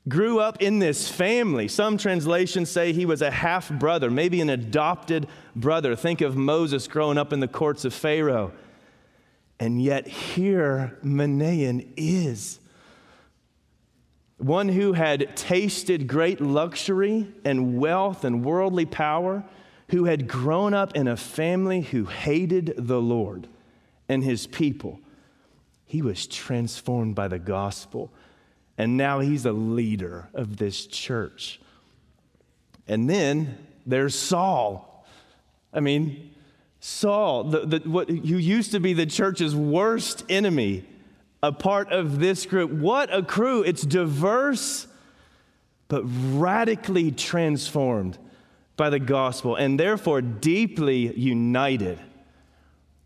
grew 0.08 0.40
up 0.40 0.62
in 0.62 0.78
this 0.78 1.08
family. 1.08 1.68
Some 1.68 1.98
translations 1.98 2.70
say 2.70 2.92
he 2.92 3.06
was 3.06 3.22
a 3.22 3.30
half 3.30 3.70
brother, 3.70 4.10
maybe 4.10 4.40
an 4.40 4.50
adopted 4.50 5.26
brother. 5.54 5.94
Think 5.94 6.20
of 6.20 6.36
Moses 6.36 6.88
growing 6.88 7.18
up 7.18 7.32
in 7.32 7.40
the 7.40 7.48
courts 7.48 7.84
of 7.84 7.92
Pharaoh. 7.92 8.52
And 9.58 9.82
yet, 9.82 10.06
here 10.08 10.96
Manaen 11.04 11.86
is 11.96 12.60
one 14.38 14.70
who 14.70 14.94
had 14.94 15.36
tasted 15.36 16.06
great 16.06 16.40
luxury 16.40 17.28
and 17.44 17.78
wealth 17.78 18.24
and 18.24 18.42
worldly 18.42 18.86
power, 18.86 19.44
who 19.90 20.04
had 20.04 20.26
grown 20.26 20.72
up 20.72 20.96
in 20.96 21.06
a 21.06 21.16
family 21.16 21.82
who 21.82 22.06
hated 22.06 22.72
the 22.78 23.00
Lord 23.00 23.48
and 24.08 24.24
his 24.24 24.46
people. 24.46 24.98
He 25.84 26.00
was 26.00 26.26
transformed 26.26 27.14
by 27.14 27.28
the 27.28 27.38
gospel 27.38 28.10
and 28.80 28.96
now 28.96 29.20
he's 29.20 29.44
a 29.44 29.52
leader 29.52 30.26
of 30.32 30.56
this 30.56 30.86
church. 30.86 31.60
And 32.88 33.10
then 33.10 33.58
there's 33.84 34.14
Saul. 34.14 35.04
I 35.70 35.80
mean, 35.80 36.30
Saul, 36.80 37.44
the, 37.44 37.66
the, 37.66 37.78
what, 37.80 38.08
who 38.08 38.16
used 38.16 38.72
to 38.72 38.80
be 38.80 38.94
the 38.94 39.04
church's 39.04 39.54
worst 39.54 40.24
enemy, 40.30 40.86
a 41.42 41.52
part 41.52 41.92
of 41.92 42.20
this 42.20 42.46
group. 42.46 42.70
What 42.70 43.14
a 43.14 43.22
crew! 43.22 43.62
It's 43.62 43.82
diverse, 43.82 44.86
but 45.88 46.02
radically 46.06 47.10
transformed 47.10 48.16
by 48.78 48.88
the 48.88 48.98
gospel, 48.98 49.56
and 49.56 49.78
therefore 49.78 50.22
deeply 50.22 51.14
united. 51.18 51.98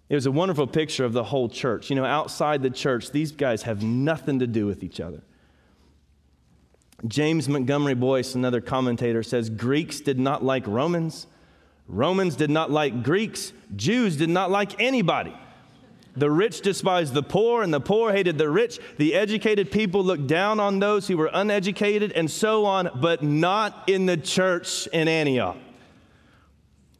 It 0.08 0.14
was 0.14 0.26
a 0.26 0.30
wonderful 0.30 0.68
picture 0.68 1.04
of 1.04 1.14
the 1.14 1.24
whole 1.24 1.48
church. 1.48 1.90
You 1.90 1.96
know, 1.96 2.04
outside 2.04 2.62
the 2.62 2.70
church, 2.70 3.10
these 3.10 3.32
guys 3.32 3.64
have 3.64 3.82
nothing 3.82 4.38
to 4.38 4.46
do 4.46 4.66
with 4.66 4.84
each 4.84 5.00
other. 5.00 5.20
James 7.06 7.48
Montgomery 7.48 7.94
Boice, 7.94 8.34
another 8.34 8.60
commentator, 8.60 9.22
says 9.22 9.50
Greeks 9.50 10.00
did 10.00 10.18
not 10.18 10.44
like 10.44 10.66
Romans, 10.66 11.26
Romans 11.86 12.36
did 12.36 12.50
not 12.50 12.70
like 12.70 13.02
Greeks, 13.02 13.52
Jews 13.76 14.16
did 14.16 14.30
not 14.30 14.50
like 14.50 14.80
anybody. 14.80 15.34
The 16.16 16.30
rich 16.30 16.60
despised 16.60 17.12
the 17.12 17.22
poor, 17.22 17.62
and 17.62 17.74
the 17.74 17.80
poor 17.80 18.12
hated 18.12 18.38
the 18.38 18.48
rich. 18.48 18.78
The 18.98 19.14
educated 19.14 19.72
people 19.72 20.04
looked 20.04 20.28
down 20.28 20.60
on 20.60 20.78
those 20.78 21.08
who 21.08 21.16
were 21.16 21.30
uneducated, 21.32 22.12
and 22.12 22.30
so 22.30 22.64
on, 22.64 22.88
but 23.00 23.22
not 23.22 23.88
in 23.88 24.06
the 24.06 24.16
church 24.16 24.86
in 24.88 25.08
Antioch. 25.08 25.56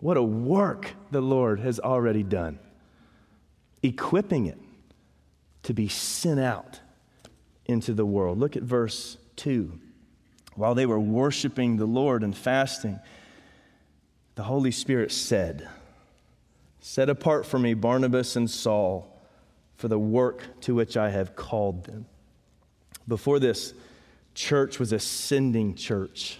What 0.00 0.16
a 0.16 0.22
work 0.22 0.92
the 1.12 1.20
Lord 1.20 1.60
has 1.60 1.78
already 1.78 2.24
done, 2.24 2.58
equipping 3.82 4.46
it 4.46 4.58
to 5.62 5.72
be 5.72 5.88
sent 5.88 6.40
out 6.40 6.80
into 7.66 7.94
the 7.94 8.04
world. 8.04 8.38
Look 8.38 8.56
at 8.56 8.64
verse 8.64 9.16
2. 9.36 9.78
While 10.56 10.74
they 10.74 10.86
were 10.86 11.00
worshiping 11.00 11.76
the 11.76 11.86
Lord 11.86 12.22
and 12.22 12.36
fasting, 12.36 13.00
the 14.34 14.44
Holy 14.44 14.70
Spirit 14.70 15.12
said, 15.12 15.68
Set 16.80 17.08
apart 17.08 17.46
for 17.46 17.58
me 17.58 17.74
Barnabas 17.74 18.36
and 18.36 18.48
Saul 18.48 19.10
for 19.76 19.88
the 19.88 19.98
work 19.98 20.60
to 20.62 20.74
which 20.74 20.96
I 20.96 21.10
have 21.10 21.34
called 21.34 21.84
them. 21.84 22.06
Before 23.08 23.38
this, 23.38 23.74
church 24.34 24.78
was 24.78 24.92
a 24.92 24.98
sending 24.98 25.74
church. 25.74 26.38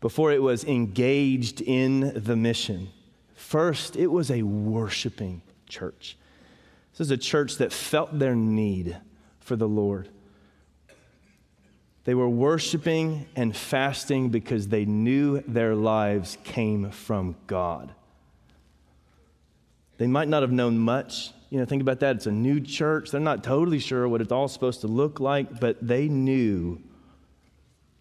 Before 0.00 0.32
it 0.32 0.42
was 0.42 0.64
engaged 0.64 1.60
in 1.60 2.12
the 2.14 2.36
mission, 2.36 2.88
first 3.34 3.96
it 3.96 4.08
was 4.08 4.30
a 4.30 4.42
worshiping 4.42 5.42
church. 5.68 6.16
This 6.92 7.00
is 7.00 7.10
a 7.10 7.16
church 7.16 7.56
that 7.58 7.72
felt 7.72 8.18
their 8.18 8.34
need 8.34 8.96
for 9.38 9.56
the 9.56 9.68
Lord. 9.68 10.08
They 12.04 12.14
were 12.14 12.28
worshiping 12.28 13.26
and 13.36 13.54
fasting 13.54 14.30
because 14.30 14.68
they 14.68 14.84
knew 14.84 15.40
their 15.40 15.74
lives 15.74 16.38
came 16.44 16.90
from 16.90 17.36
God. 17.46 17.92
They 19.98 20.06
might 20.06 20.28
not 20.28 20.42
have 20.42 20.52
known 20.52 20.78
much. 20.78 21.30
You 21.50 21.58
know, 21.58 21.66
think 21.66 21.82
about 21.82 22.00
that. 22.00 22.16
It's 22.16 22.26
a 22.26 22.32
new 22.32 22.60
church. 22.60 23.10
They're 23.10 23.20
not 23.20 23.44
totally 23.44 23.78
sure 23.78 24.08
what 24.08 24.22
it's 24.22 24.32
all 24.32 24.48
supposed 24.48 24.80
to 24.80 24.86
look 24.86 25.20
like, 25.20 25.60
but 25.60 25.76
they 25.86 26.08
knew 26.08 26.80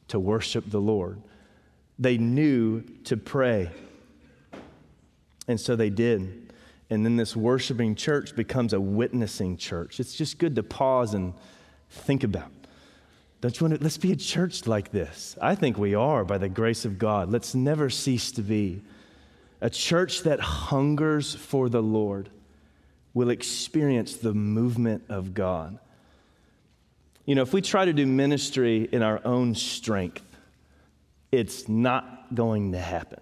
to 0.07 0.19
worship 0.19 0.69
the 0.69 0.79
Lord. 0.79 1.21
They 1.97 2.17
knew 2.17 2.81
to 3.03 3.17
pray. 3.17 3.69
And 5.47 5.59
so 5.59 5.75
they 5.75 5.89
did. 5.89 6.53
And 6.89 7.03
then 7.03 7.17
this 7.17 7.35
worshiping 7.35 7.95
church 7.95 8.35
becomes 8.35 8.71
a 8.71 8.79
witnessing 8.79 9.57
church. 9.57 9.99
It's 9.99 10.15
just 10.15 10.37
good 10.37 10.55
to 10.55 10.63
pause 10.63 11.13
and 11.13 11.33
think 11.89 12.23
about. 12.23 12.51
Don't 13.41 13.57
you 13.57 13.67
want 13.67 13.79
to? 13.79 13.83
Let's 13.83 13.97
be 13.97 14.11
a 14.11 14.17
church 14.17 14.67
like 14.67 14.91
this. 14.91 15.37
I 15.41 15.55
think 15.55 15.77
we 15.77 15.95
are 15.95 16.25
by 16.25 16.37
the 16.37 16.49
grace 16.49 16.83
of 16.83 16.99
God. 16.99 17.31
Let's 17.31 17.55
never 17.55 17.89
cease 17.89 18.31
to 18.33 18.41
be. 18.41 18.81
A 19.61 19.69
church 19.69 20.23
that 20.23 20.39
hungers 20.39 21.35
for 21.35 21.69
the 21.69 21.81
Lord 21.81 22.29
will 23.13 23.29
experience 23.29 24.17
the 24.17 24.33
movement 24.33 25.03
of 25.09 25.33
God. 25.33 25.79
You 27.25 27.35
know, 27.35 27.41
if 27.41 27.53
we 27.53 27.61
try 27.61 27.85
to 27.85 27.93
do 27.93 28.05
ministry 28.05 28.89
in 28.91 29.03
our 29.03 29.21
own 29.25 29.55
strength, 29.55 30.23
it's 31.31 31.69
not 31.69 32.33
going 32.33 32.71
to 32.71 32.79
happen. 32.79 33.19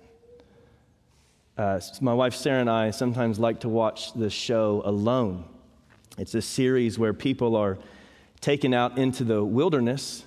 Uh, 1.58 1.80
my 2.02 2.14
wife 2.14 2.36
Sarah 2.36 2.62
and 2.62 2.70
I 2.70 2.92
sometimes 2.92 3.40
like 3.40 3.62
to 3.62 3.70
watch 3.70 4.14
the 4.14 4.30
show 4.30 4.82
Alone. 4.86 5.44
It's 6.18 6.36
a 6.36 6.42
series 6.42 6.98
where 6.98 7.14
people 7.14 7.56
are 7.56 7.78
taken 8.42 8.74
out 8.74 8.98
into 8.98 9.24
the 9.24 9.44
wilderness 9.44 10.26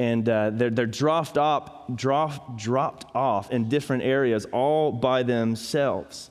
and 0.00 0.26
uh, 0.30 0.48
they're, 0.48 0.70
they're 0.70 0.86
dropped, 0.86 1.36
off, 1.36 1.70
drop, 1.94 2.58
dropped 2.58 3.14
off 3.14 3.50
in 3.50 3.68
different 3.68 4.02
areas 4.02 4.46
all 4.46 4.92
by 4.92 5.22
themselves. 5.22 6.30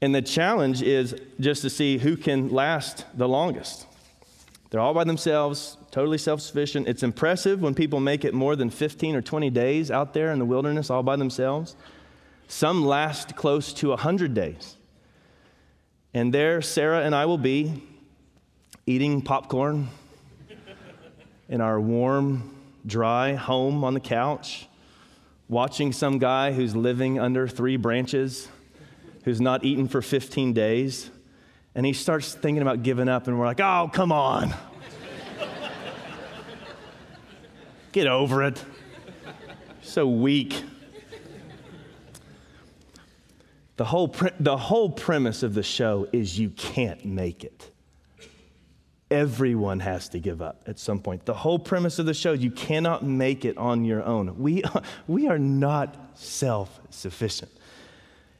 And 0.00 0.12
the 0.12 0.20
challenge 0.20 0.82
is 0.82 1.14
just 1.38 1.62
to 1.62 1.70
see 1.70 1.98
who 1.98 2.16
can 2.16 2.48
last 2.48 3.04
the 3.16 3.28
longest. 3.28 3.86
They're 4.70 4.80
all 4.80 4.94
by 4.94 5.04
themselves, 5.04 5.76
totally 5.92 6.18
self 6.18 6.40
sufficient. 6.40 6.88
It's 6.88 7.04
impressive 7.04 7.62
when 7.62 7.72
people 7.72 8.00
make 8.00 8.24
it 8.24 8.34
more 8.34 8.56
than 8.56 8.68
15 8.68 9.14
or 9.14 9.22
20 9.22 9.48
days 9.50 9.92
out 9.92 10.12
there 10.12 10.32
in 10.32 10.40
the 10.40 10.44
wilderness 10.44 10.90
all 10.90 11.04
by 11.04 11.14
themselves. 11.14 11.76
Some 12.48 12.84
last 12.84 13.36
close 13.36 13.72
to 13.74 13.90
100 13.90 14.34
days. 14.34 14.76
And 16.12 16.34
there, 16.34 16.60
Sarah 16.62 17.02
and 17.02 17.14
I 17.14 17.26
will 17.26 17.38
be 17.38 17.80
eating 18.86 19.22
popcorn 19.22 19.88
in 21.48 21.60
our 21.60 21.80
warm, 21.80 22.54
dry 22.86 23.34
home 23.34 23.84
on 23.84 23.94
the 23.94 24.00
couch, 24.00 24.66
watching 25.48 25.92
some 25.92 26.18
guy 26.18 26.52
who's 26.52 26.76
living 26.76 27.18
under 27.18 27.48
three 27.48 27.76
branches, 27.76 28.48
who's 29.24 29.40
not 29.40 29.64
eaten 29.64 29.88
for 29.88 30.02
15 30.02 30.52
days, 30.52 31.10
and 31.74 31.86
he 31.86 31.92
starts 31.92 32.34
thinking 32.34 32.62
about 32.62 32.82
giving 32.82 33.08
up, 33.08 33.28
and 33.28 33.38
we're 33.38 33.46
like, 33.46 33.60
oh, 33.60 33.90
come 33.92 34.12
on. 34.12 34.54
Get 37.92 38.06
over 38.06 38.42
it. 38.42 38.62
So 39.82 40.06
weak. 40.06 40.62
The 43.76 43.84
whole, 43.84 44.08
pre- 44.08 44.32
the 44.40 44.56
whole 44.56 44.90
premise 44.90 45.42
of 45.42 45.54
the 45.54 45.62
show 45.62 46.08
is 46.12 46.38
you 46.38 46.50
can't 46.50 47.04
make 47.04 47.44
it. 47.44 47.70
Everyone 49.10 49.80
has 49.80 50.08
to 50.10 50.18
give 50.18 50.42
up 50.42 50.62
at 50.66 50.78
some 50.78 51.00
point. 51.00 51.24
The 51.24 51.34
whole 51.34 51.58
premise 51.58 51.98
of 51.98 52.06
the 52.06 52.14
show, 52.14 52.32
you 52.32 52.50
cannot 52.50 53.02
make 53.02 53.44
it 53.44 53.56
on 53.56 53.84
your 53.84 54.02
own. 54.04 54.38
We, 54.38 54.62
we 55.06 55.28
are 55.28 55.38
not 55.38 55.96
self 56.14 56.80
sufficient. 56.90 57.50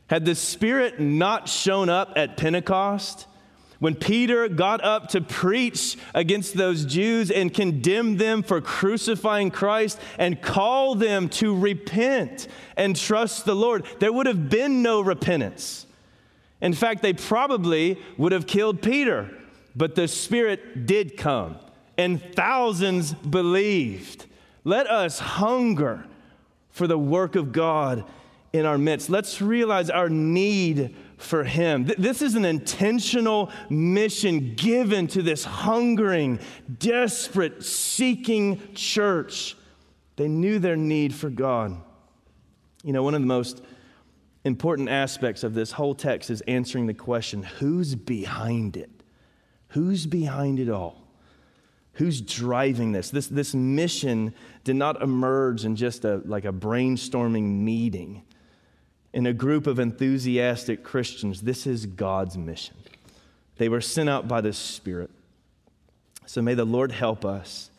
Had 0.09 0.25
the 0.25 0.35
Spirit 0.35 1.01
not 1.01 1.49
shown 1.49 1.89
up 1.89 2.13
at 2.17 2.37
Pentecost, 2.37 3.27
when 3.79 3.95
Peter 3.95 4.49
got 4.49 4.83
up 4.83 5.09
to 5.11 5.21
preach 5.21 5.97
against 6.13 6.55
those 6.55 6.85
Jews 6.85 7.31
and 7.31 7.55
condemn 7.55 8.17
them 8.17 8.43
for 8.43 8.61
crucifying 8.61 9.51
Christ 9.51 10.01
and 10.19 10.43
call 10.43 10.97
them 10.97 11.29
to 11.31 11.57
repent 11.57 12.49
and 12.77 12.97
trust 12.97 13.45
the 13.45 13.55
Lord, 13.55 13.87
there 14.01 14.13
would 14.13 14.27
have 14.27 14.51
been 14.51 14.83
no 14.83 15.01
repentance. 15.01 15.87
In 16.61 16.73
fact, 16.73 17.03
they 17.03 17.13
probably 17.13 18.01
would 18.17 18.33
have 18.33 18.49
killed 18.49 18.83
Peter, 18.83 19.31
but 19.75 19.95
the 19.95 20.09
Spirit 20.09 20.87
did 20.87 21.17
come 21.17 21.57
and 21.97 22.23
thousands 22.35 23.13
believed. 23.13 24.27
Let 24.65 24.87
us 24.87 25.19
hunger 25.19 26.07
for 26.71 26.87
the 26.87 26.99
work 26.99 27.37
of 27.37 27.53
God 27.53 28.05
in 28.53 28.65
our 28.65 28.79
midst. 28.79 29.11
Let's 29.11 29.43
realize 29.43 29.91
our 29.91 30.09
need 30.09 30.95
for 31.17 31.45
Him. 31.45 31.85
This 31.99 32.23
is 32.23 32.35
an 32.35 32.45
intentional 32.45 33.51
mission 33.69 34.55
given 34.55 35.09
to 35.09 35.23
this 35.23 35.45
hungering, 35.45 36.39
desperate, 36.79 37.65
seeking 37.65 38.61
church. 38.75 39.57
They 40.17 40.29
knew 40.29 40.59
their 40.59 40.77
need 40.77 41.15
for 41.15 41.31
God. 41.31 41.77
You 42.85 42.93
know, 42.93 43.03
one 43.03 43.15
of 43.15 43.21
the 43.21 43.27
most 43.27 43.63
important 44.45 44.89
aspects 44.89 45.43
of 45.43 45.55
this 45.55 45.73
whole 45.73 45.95
text 45.95 46.31
is 46.31 46.41
answering 46.43 46.87
the 46.87 46.95
question 46.95 47.43
who's 47.43 47.95
behind 47.95 48.77
it? 48.77 48.98
Who's 49.69 50.07
behind 50.07 50.59
it 50.59 50.69
all? 50.69 51.09
Who's 51.95 52.21
driving 52.21 52.93
this? 52.93 53.11
This, 53.11 53.27
this 53.27 53.55
mission 53.55 54.35
did 54.65 54.77
not 54.77 55.03
emerge 55.03 55.65
in 55.65 55.75
just 55.75 56.05
a, 56.05 56.23
like 56.25 56.45
a 56.45 56.53
brainstorming 56.53 57.61
meeting 57.61 58.23
in 59.13 59.27
a 59.27 59.33
group 59.33 59.67
of 59.67 59.79
enthusiastic 59.79 60.85
Christians. 60.85 61.41
This 61.41 61.67
is 61.67 61.87
God's 61.87 62.39
mission. 62.39 62.77
They 63.57 63.69
were 63.69 63.81
sent 63.81 64.09
out 64.09 64.29
by 64.29 64.41
the 64.41 64.53
Spirit. 64.53 65.11
So 66.27 66.41
may 66.41 66.55
the 66.55 66.65
Lord 66.65 66.93
help 66.93 67.25
us, 67.25 67.71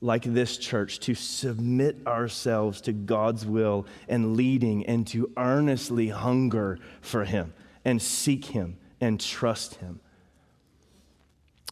like 0.00 0.22
this 0.22 0.56
church, 0.56 1.00
to 1.00 1.14
submit 1.14 1.98
ourselves 2.06 2.80
to 2.82 2.92
God's 2.92 3.44
will 3.44 3.86
and 4.08 4.36
leading 4.36 4.86
and 4.86 5.06
to 5.08 5.30
earnestly 5.36 6.08
hunger 6.08 6.78
for 7.02 7.24
Him 7.24 7.52
and 7.84 8.00
seek 8.00 8.46
Him 8.46 8.78
and 9.00 9.20
trust 9.20 9.74
Him. 9.74 10.00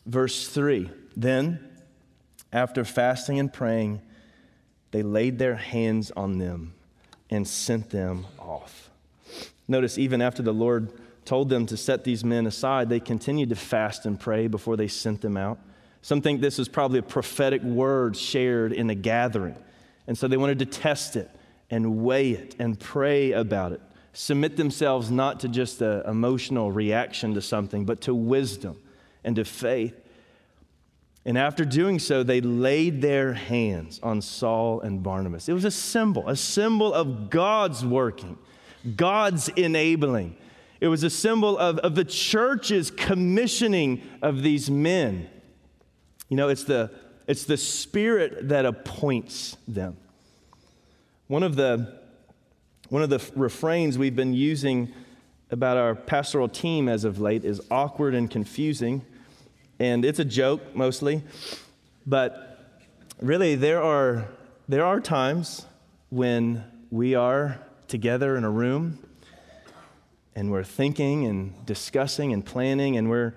Verse 0.09 0.49
3 0.49 0.91
Then, 1.17 1.61
after 2.53 2.85
fasting 2.85 3.39
and 3.39 3.53
praying, 3.53 4.01
they 4.91 5.03
laid 5.03 5.39
their 5.39 5.55
hands 5.55 6.11
on 6.17 6.39
them 6.39 6.73
and 7.31 7.47
sent 7.47 7.91
them 7.91 8.27
off. 8.39 8.91
Notice, 9.69 9.99
even 9.99 10.23
after 10.23 10.43
the 10.43 10.55
Lord 10.55 10.91
told 11.27 11.51
them 11.51 11.67
to 11.67 11.77
set 11.77 12.05
these 12.05 12.25
men 12.25 12.47
aside, 12.47 12.89
they 12.89 13.01
continued 13.01 13.51
to 13.51 13.55
fast 13.55 14.07
and 14.07 14.19
pray 14.19 14.47
before 14.47 14.79
they 14.79 14.89
sent 14.89 15.21
them 15.21 15.37
out. 15.37 15.59
Some 16.01 16.23
think 16.23 16.41
this 16.41 16.59
is 16.59 16.69
probably 16.69 17.01
a 17.01 17.03
prophetic 17.03 17.63
word 17.63 18.17
shared 18.17 18.73
in 18.73 18.89
a 18.89 18.95
gathering. 18.95 19.57
And 20.07 20.17
so 20.17 20.27
they 20.27 20.39
wanted 20.39 20.61
to 20.61 20.65
test 20.65 21.17
it 21.17 21.31
and 21.69 22.03
weigh 22.03 22.31
it 22.31 22.57
and 22.59 22.81
pray 22.81 23.33
about 23.33 23.73
it. 23.73 23.83
Submit 24.15 24.57
themselves 24.57 25.11
not 25.11 25.41
to 25.41 25.49
just 25.49 25.83
an 25.83 26.03
emotional 26.07 26.73
reaction 26.73 27.35
to 27.35 27.43
something, 27.43 27.85
but 27.85 28.01
to 28.03 28.15
wisdom 28.15 28.79
and 29.29 29.37
to 29.37 29.45
faith. 29.45 29.95
And 31.27 31.37
after 31.37 31.67
doing 31.67 31.99
so, 31.99 32.23
they 32.23 32.41
laid 32.41 33.03
their 33.03 33.35
hands 33.35 34.01
on 34.03 34.23
Saul 34.23 34.81
and 34.81 35.03
Barnabas. 35.03 35.51
It 35.51 35.53
was 35.53 35.67
a 35.67 35.71
symbol, 35.71 36.27
a 36.27 36.35
symbol 36.35 36.95
of 36.95 37.29
God's 37.29 37.85
working, 37.85 38.39
God's 38.97 39.51
enabling. 39.51 40.35
It 40.81 40.89
was 40.89 41.03
a 41.03 41.11
symbol 41.11 41.59
of, 41.59 41.77
of 41.81 41.95
the 41.95 42.07
church's 42.07 42.91
commissioning 42.91 44.01
of 44.23 44.43
these 44.43 44.71
men. 44.71 45.29
You 46.31 46.39
know, 46.39 46.49
it's 46.49 46.65
the, 46.65 46.91
it's 47.27 47.45
the 47.45 47.59
spirit 47.59 48.49
that 48.49 48.65
appoints 48.65 49.59
them. 49.69 49.99
One 51.27 51.43
of 51.43 51.55
the, 51.55 52.01
one 52.89 53.03
of 53.03 53.11
the 53.11 53.23
refrains 53.37 53.99
we've 53.99 54.17
been 54.17 54.33
using 54.33 54.91
about 55.51 55.77
our 55.77 55.95
pastoral 55.95 56.49
team 56.49 56.89
as 56.89 57.05
of 57.05 57.21
late 57.21 57.45
is 57.45 57.61
awkward 57.71 58.15
and 58.15 58.31
confusing 58.31 59.05
and 59.79 60.05
it's 60.05 60.19
a 60.19 60.25
joke 60.25 60.75
mostly, 60.75 61.23
but 62.07 62.67
really 63.21 63.55
there 63.55 63.83
are, 63.83 64.29
there 64.69 64.85
are 64.85 65.01
times 65.01 65.67
when 66.11 66.65
we 66.91 67.15
are 67.15 67.61
together 67.87 68.37
in 68.37 68.45
a 68.45 68.51
room 68.51 68.99
and 70.35 70.51
we're 70.51 70.65
thinking 70.65 71.27
and 71.27 71.67
discussing 71.67 72.33
and 72.33 72.45
planning 72.45 72.97
and 72.97 73.09
we're, 73.09 73.35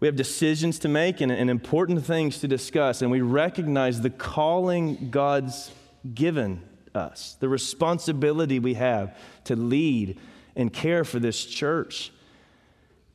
we 0.00 0.06
have 0.06 0.16
decisions 0.16 0.78
to 0.80 0.88
make 0.88 1.20
and, 1.20 1.30
and 1.30 1.50
important 1.50 2.04
things 2.04 2.38
to 2.38 2.48
discuss, 2.48 3.02
and 3.02 3.10
we 3.10 3.20
recognize 3.20 4.00
the 4.00 4.10
calling 4.10 5.10
God's 5.10 5.70
given 6.14 6.62
us, 6.94 7.36
the 7.40 7.48
responsibility 7.48 8.58
we 8.58 8.74
have 8.74 9.16
to 9.44 9.54
lead 9.54 10.18
and 10.56 10.72
care 10.72 11.04
for 11.04 11.18
this 11.18 11.44
church. 11.44 12.12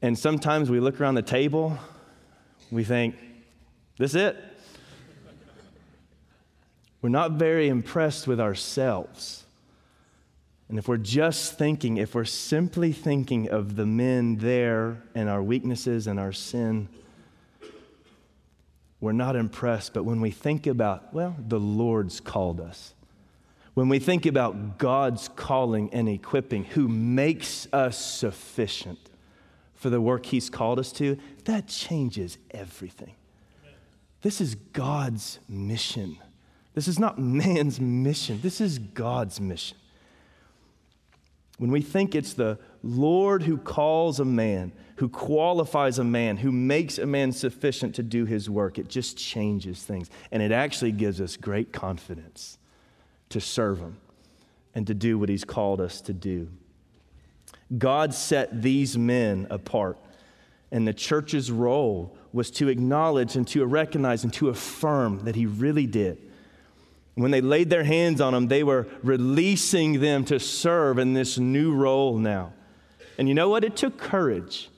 And 0.02 0.18
sometimes 0.18 0.70
we 0.70 0.80
look 0.80 1.02
around 1.02 1.16
the 1.16 1.22
table 1.22 1.78
we 2.72 2.84
think, 2.84 3.16
this 3.98 4.12
is 4.12 4.16
it. 4.16 4.38
We're 7.02 7.10
not 7.10 7.34
very 7.34 7.68
impressed 7.68 8.28
with 8.28 8.40
ourselves. 8.40 9.46
And 10.68 10.80
if 10.80 10.88
we're 10.88 10.98
just 10.98 11.58
thinking, 11.58 11.98
if 11.98 12.16
we're 12.16 12.26
simply 12.26 12.92
thinking 12.92 13.50
of 13.50 13.76
the 13.76 13.86
men 13.86 14.38
there 14.38 15.04
and 15.14 15.30
our 15.30 15.44
weaknesses 15.44 16.08
and 16.08 16.20
our 16.20 16.32
sin, 16.32 16.90
we're 19.00 19.12
not 19.12 19.36
impressed. 19.36 19.94
But 19.94 20.04
when 20.04 20.22
we 20.22 20.32
think 20.32 20.66
about, 20.66 21.14
well, 21.14 21.36
the 21.48 21.60
Lord's 21.60 22.20
called 22.20 22.60
us, 22.60 22.96
when 23.76 23.90
we 23.90 24.00
think 24.00 24.26
about 24.26 24.80
God's 24.80 25.28
calling 25.36 25.94
and 25.94 26.10
equipping, 26.10 26.64
who 26.64 26.88
makes 26.88 27.68
us 27.72 27.98
sufficient, 27.98 28.98
for 29.86 29.92
the 29.92 30.02
work 30.02 30.26
He's 30.26 30.50
called 30.50 30.80
us 30.80 30.92
to, 30.94 31.16
that 31.44 31.68
changes 31.68 32.40
everything. 32.50 33.14
This 34.24 34.42
is 34.42 34.56
God's 34.56 35.38
mission. 35.48 36.18
This 36.74 36.88
is 36.88 36.98
not 36.98 37.20
man's 37.20 37.80
mission. 37.80 38.40
This 38.42 38.60
is 38.60 38.80
God's 38.80 39.40
mission. 39.40 39.78
When 41.60 41.70
we 41.70 41.82
think 41.82 42.16
it's 42.16 42.34
the 42.34 42.58
Lord 42.82 43.44
who 43.44 43.60
calls 43.60 44.20
a 44.20 44.26
man, 44.26 44.72
who 44.96 45.08
qualifies 45.08 46.00
a 46.00 46.04
man, 46.04 46.38
who 46.38 46.52
makes 46.52 46.98
a 46.98 47.06
man 47.06 47.32
sufficient 47.32 47.94
to 47.94 48.02
do 48.02 48.26
his 48.26 48.50
work, 48.50 48.80
it 48.80 48.88
just 48.88 49.20
changes 49.20 49.84
things. 49.84 50.10
And 50.32 50.42
it 50.42 50.52
actually 50.52 50.94
gives 50.94 51.22
us 51.22 51.38
great 51.38 51.72
confidence 51.72 52.58
to 53.30 53.40
serve 53.40 53.78
him 53.78 53.98
and 54.74 54.88
to 54.88 54.96
do 54.96 55.20
what 55.20 55.30
he's 55.30 55.44
called 55.44 55.80
us 55.80 56.02
to 56.02 56.14
do. 56.14 56.50
God 57.78 58.14
set 58.14 58.62
these 58.62 58.98
men 58.98 59.48
apart. 59.50 59.98
And 60.72 60.88
the 60.88 60.94
church's 60.94 61.52
role 61.52 62.18
was 62.34 62.52
to 62.52 62.68
acknowledge 62.68 63.36
and 63.36 63.48
to 63.48 63.66
recognize 63.66 64.24
and 64.24 64.34
to 64.34 64.50
affirm 64.50 65.24
that 65.26 65.36
he 65.36 65.46
really 65.46 65.88
did. 65.88 66.18
When 67.16 67.32
they 67.32 67.42
laid 67.42 67.70
their 67.70 67.86
hands 67.86 68.20
on 68.20 68.34
them, 68.34 68.48
they 68.48 68.64
were 68.64 68.88
releasing 69.02 70.02
them 70.02 70.26
to 70.26 70.40
serve 70.40 71.00
in 71.00 71.14
this 71.14 71.38
new 71.38 71.74
role 71.74 72.18
now. 72.18 72.52
And 73.18 73.30
you 73.30 73.34
know 73.34 73.48
what? 73.48 73.64
It 73.64 73.78
took 73.78 73.98
courage. 73.98 74.70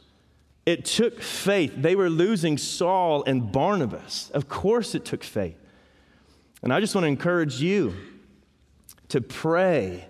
It 0.65 0.85
took 0.85 1.21
faith. 1.21 1.73
They 1.75 1.95
were 1.95 2.09
losing 2.09 2.57
Saul 2.57 3.23
and 3.23 3.51
Barnabas. 3.51 4.29
Of 4.31 4.47
course, 4.47 4.93
it 4.93 5.03
took 5.03 5.23
faith. 5.23 5.57
And 6.61 6.71
I 6.71 6.79
just 6.79 6.93
want 6.93 7.05
to 7.05 7.09
encourage 7.09 7.59
you 7.59 7.95
to 9.09 9.21
pray 9.21 10.05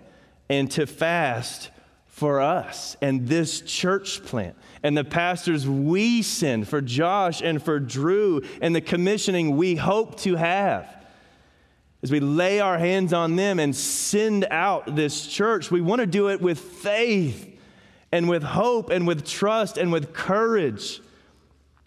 and 0.50 0.70
to 0.72 0.86
fast 0.86 1.70
for 2.18 2.40
us 2.40 2.96
and 3.00 3.28
this 3.28 3.60
church 3.60 4.24
plant 4.24 4.56
and 4.82 4.98
the 4.98 5.04
pastors 5.04 5.68
we 5.68 6.20
send 6.20 6.66
for 6.66 6.80
Josh 6.80 7.40
and 7.40 7.62
for 7.62 7.78
Drew 7.78 8.42
and 8.60 8.74
the 8.74 8.80
commissioning 8.80 9.56
we 9.56 9.76
hope 9.76 10.18
to 10.20 10.34
have. 10.34 10.92
As 12.02 12.10
we 12.10 12.18
lay 12.18 12.58
our 12.58 12.76
hands 12.76 13.12
on 13.12 13.36
them 13.36 13.60
and 13.60 13.74
send 13.74 14.46
out 14.50 14.96
this 14.96 15.28
church, 15.28 15.70
we 15.70 15.80
want 15.80 16.00
to 16.00 16.06
do 16.06 16.28
it 16.28 16.40
with 16.40 16.58
faith 16.58 17.56
and 18.10 18.28
with 18.28 18.42
hope 18.42 18.90
and 18.90 19.06
with 19.06 19.24
trust 19.24 19.78
and 19.78 19.92
with 19.92 20.12
courage. 20.12 21.00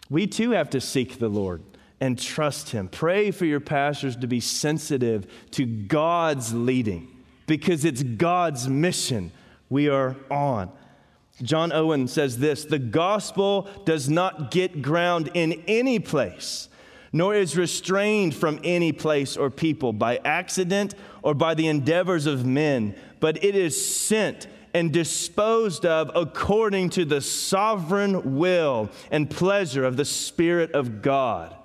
We 0.08 0.26
too 0.26 0.52
have 0.52 0.70
to 0.70 0.80
seek 0.80 1.18
the 1.18 1.28
Lord 1.28 1.62
and 2.00 2.18
trust 2.18 2.70
Him. 2.70 2.88
Pray 2.88 3.30
for 3.30 3.44
your 3.44 3.60
pastors 3.60 4.16
to 4.16 4.26
be 4.26 4.40
sensitive 4.40 5.26
to 5.52 5.66
God's 5.66 6.54
leading 6.54 7.08
because 7.46 7.84
it's 7.84 8.02
God's 8.02 8.66
mission 8.66 9.30
we 9.72 9.88
are 9.88 10.14
on. 10.30 10.70
John 11.42 11.72
Owen 11.72 12.06
says 12.06 12.38
this 12.38 12.64
The 12.66 12.78
gospel 12.78 13.66
does 13.84 14.08
not 14.08 14.50
get 14.50 14.82
ground 14.82 15.30
in 15.32 15.64
any 15.66 15.98
place, 15.98 16.68
nor 17.10 17.34
is 17.34 17.56
restrained 17.56 18.34
from 18.34 18.60
any 18.62 18.92
place 18.92 19.36
or 19.36 19.48
people 19.48 19.94
by 19.94 20.18
accident 20.24 20.94
or 21.22 21.34
by 21.34 21.54
the 21.54 21.68
endeavors 21.68 22.26
of 22.26 22.44
men, 22.44 22.94
but 23.18 23.42
it 23.42 23.56
is 23.56 23.96
sent 23.96 24.46
and 24.74 24.92
disposed 24.92 25.86
of 25.86 26.10
according 26.14 26.90
to 26.90 27.06
the 27.06 27.22
sovereign 27.22 28.36
will 28.36 28.90
and 29.10 29.30
pleasure 29.30 29.84
of 29.84 29.96
the 29.96 30.04
Spirit 30.04 30.72
of 30.72 31.00
God. 31.00 31.56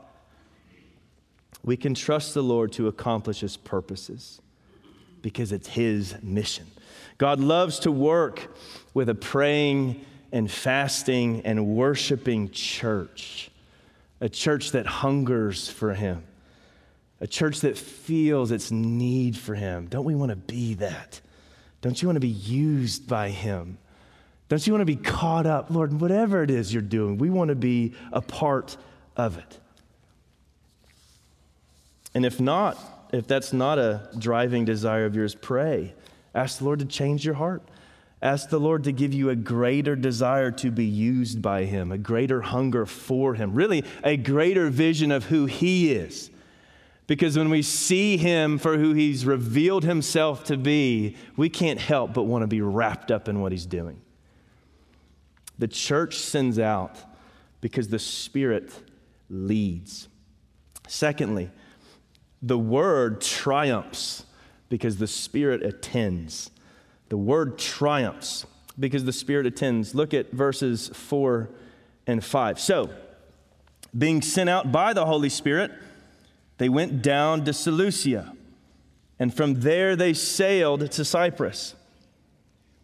We 1.64 1.76
can 1.76 1.94
trust 1.94 2.34
the 2.34 2.44
Lord 2.44 2.72
to 2.74 2.88
accomplish 2.88 3.42
His 3.42 3.58
purposes 3.58 4.42
because 5.22 5.52
it's 5.52 5.68
His 5.68 6.16
mission. 6.24 6.68
God 7.18 7.40
loves 7.40 7.80
to 7.80 7.92
work 7.92 8.54
with 8.94 9.10
a 9.10 9.16
praying 9.16 10.06
and 10.32 10.50
fasting 10.50 11.42
and 11.46 11.68
worshiping 11.68 12.50
church, 12.52 13.50
a 14.22 14.30
church 14.30 14.72
that 14.72 14.86
hungers 14.86 15.70
for 15.70 15.94
Him, 15.94 16.24
a 17.20 17.28
church 17.28 17.62
that 17.62 17.78
feels 17.78 18.52
its 18.52 18.72
need 18.72 19.38
for 19.38 19.56
Him. 19.56 19.88
Don't 19.88 20.06
we 20.06 20.16
want 20.16 20.30
to 20.30 20.36
be 20.36 20.76
that? 20.76 21.22
Don't 21.82 22.02
you 22.02 22.08
want 22.08 22.18
to 22.18 22.22
be 22.22 22.28
used 22.28 23.08
by 23.08 23.30
Him? 23.30 23.78
Don't 24.50 24.66
you 24.66 24.74
want 24.74 24.82
to 24.82 24.86
be 24.86 24.96
caught 24.96 25.46
up? 25.46 25.70
Lord, 25.70 26.00
whatever 26.00 26.44
it 26.44 26.52
is 26.52 26.74
you're 26.74 26.82
doing, 26.82 27.18
we 27.18 27.30
want 27.30 27.50
to 27.50 27.56
be 27.56 27.94
a 28.14 28.22
part 28.22 28.78
of 29.16 29.38
it. 29.38 29.60
And 32.14 32.26
if 32.26 32.40
not, 32.40 32.78
if 33.12 33.28
that's 33.28 33.54
not 33.54 33.78
a 33.78 34.10
driving 34.18 34.66
desire 34.66 35.06
of 35.06 35.16
yours, 35.16 35.36
pray. 35.36 35.94
Ask 36.38 36.60
the 36.60 36.66
Lord 36.66 36.78
to 36.80 36.86
change 36.86 37.26
your 37.26 37.34
heart. 37.34 37.64
Ask 38.22 38.50
the 38.50 38.60
Lord 38.60 38.84
to 38.84 38.92
give 38.92 39.12
you 39.12 39.32
a 39.32 39.36
greater 39.36 39.96
desire 39.96 40.52
to 40.52 40.70
be 40.70 40.86
used 40.86 41.42
by 41.42 41.66
Him, 41.66 41.92
a 41.92 41.98
greater 41.98 42.42
hunger 42.42 42.86
for 42.86 43.34
Him, 43.34 43.56
really, 43.56 43.84
a 44.04 44.18
greater 44.18 44.70
vision 44.70 45.12
of 45.12 45.26
who 45.26 45.48
He 45.48 45.92
is. 45.92 46.30
Because 47.08 47.36
when 47.36 47.50
we 47.50 47.64
see 47.64 48.18
Him 48.18 48.60
for 48.60 48.78
who 48.78 48.94
He's 48.94 49.26
revealed 49.26 49.84
Himself 49.84 50.44
to 50.44 50.58
be, 50.58 51.16
we 51.36 51.50
can't 51.50 51.80
help 51.80 52.14
but 52.14 52.24
want 52.24 52.44
to 52.44 52.48
be 52.48 52.62
wrapped 52.62 53.10
up 53.10 53.28
in 53.28 53.42
what 53.42 53.52
He's 53.52 53.66
doing. 53.66 54.00
The 55.58 55.68
church 55.68 56.18
sends 56.18 56.60
out 56.60 56.98
because 57.62 57.88
the 57.88 57.98
Spirit 57.98 58.72
leads. 59.28 60.08
Secondly, 60.88 61.50
the 62.44 62.60
Word 62.60 63.22
triumphs 63.22 64.24
because 64.70 64.98
the 64.98 65.08
Spirit 65.08 65.64
attends. 65.64 66.52
The 67.10 67.18
Word 67.18 67.58
triumphs 67.58 68.46
because 68.80 69.06
the 69.06 69.14
Spirit 69.14 69.46
attends. 69.46 69.96
Look 69.96 70.14
at 70.14 70.32
verses 70.32 70.90
4 70.94 71.50
and 72.06 72.24
5. 72.24 72.60
So, 72.60 72.90
being 73.98 74.22
sent 74.22 74.50
out 74.50 74.72
by 74.72 74.94
the 74.94 75.06
Holy 75.06 75.30
Spirit, 75.30 75.72
they 76.58 76.70
went 76.70 77.02
down 77.02 77.46
to 77.46 77.54
Seleucia, 77.54 78.34
and 79.20 79.34
from 79.34 79.62
there 79.62 79.96
they 79.96 80.14
sailed 80.14 80.92
to 80.92 81.06
Cyprus. 81.06 81.76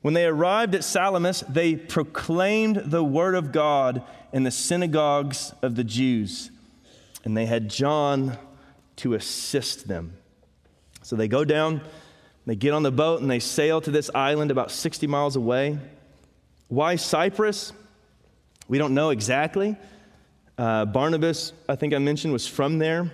When 0.02 0.14
they 0.14 0.26
arrived 0.26 0.76
at 0.76 0.84
Salamis, 0.84 1.44
they 1.48 1.76
proclaimed 1.76 2.84
the 2.86 3.04
word 3.04 3.36
of 3.36 3.52
God 3.52 4.04
in 4.32 4.44
the 4.44 4.52
synagogues 4.52 5.54
of 5.62 5.76
the 5.76 5.84
Jews, 5.84 6.52
and 7.24 7.38
they 7.38 7.46
had 7.46 7.70
John 7.70 8.38
to 8.98 9.14
assist 9.14 9.88
them. 9.88 10.18
So 11.04 11.16
they 11.16 11.28
go 11.28 11.46
down, 11.46 11.82
they 12.46 12.56
get 12.56 12.74
on 12.74 12.84
the 12.84 12.92
boat, 12.92 13.22
and 13.22 13.30
they 13.30 13.40
sail 13.40 13.82
to 13.82 13.92
this 13.92 14.10
island 14.16 14.52
about 14.52 14.72
60 14.72 15.06
miles 15.08 15.36
away. 15.36 15.78
Why 16.70 16.96
Cyprus? 16.96 17.72
We 18.68 18.78
don't 18.78 18.94
know 18.94 19.10
exactly. 19.12 19.76
Uh, 20.58 20.86
Barnabas, 20.86 21.54
I 21.68 21.76
think 21.76 21.94
I 21.94 22.00
mentioned, 22.00 22.34
was 22.34 22.48
from 22.48 22.80
there. 22.80 23.12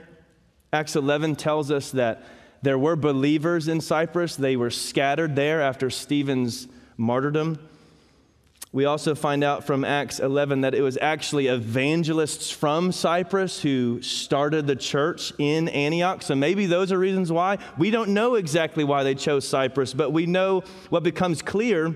Acts 0.72 0.96
11 0.96 1.36
tells 1.36 1.72
us 1.72 1.92
that 1.92 2.24
there 2.62 2.78
were 2.78 2.96
believers 2.96 3.68
in 3.68 3.82
Cyprus. 3.82 4.36
They 4.36 4.56
were 4.56 4.70
scattered 4.70 5.36
there 5.36 5.62
after 5.62 5.90
Stephen's 5.90 6.68
martyrdom. 6.98 7.58
We 8.72 8.86
also 8.86 9.16
find 9.16 9.44
out 9.44 9.64
from 9.64 9.84
Acts 9.84 10.20
11 10.20 10.62
that 10.62 10.76
it 10.76 10.82
was 10.82 10.98
actually 11.02 11.48
evangelists 11.48 12.52
from 12.52 12.92
Cyprus 12.92 13.60
who 13.60 14.00
started 14.04 14.68
the 14.68 14.76
church 14.76 15.34
in 15.40 15.70
Antioch. 15.70 16.22
So 16.22 16.36
maybe 16.36 16.68
those 16.68 16.92
are 16.92 17.00
reasons 17.00 17.32
why. 17.32 17.58
We 17.80 17.90
don't 17.90 18.10
know 18.10 18.36
exactly 18.36 18.84
why 18.84 19.04
they 19.04 19.16
chose 19.16 19.48
Cyprus, 19.48 19.96
but 19.96 20.12
we 20.12 20.28
know 20.28 20.64
what 20.90 21.02
becomes 21.02 21.42
clear 21.42 21.96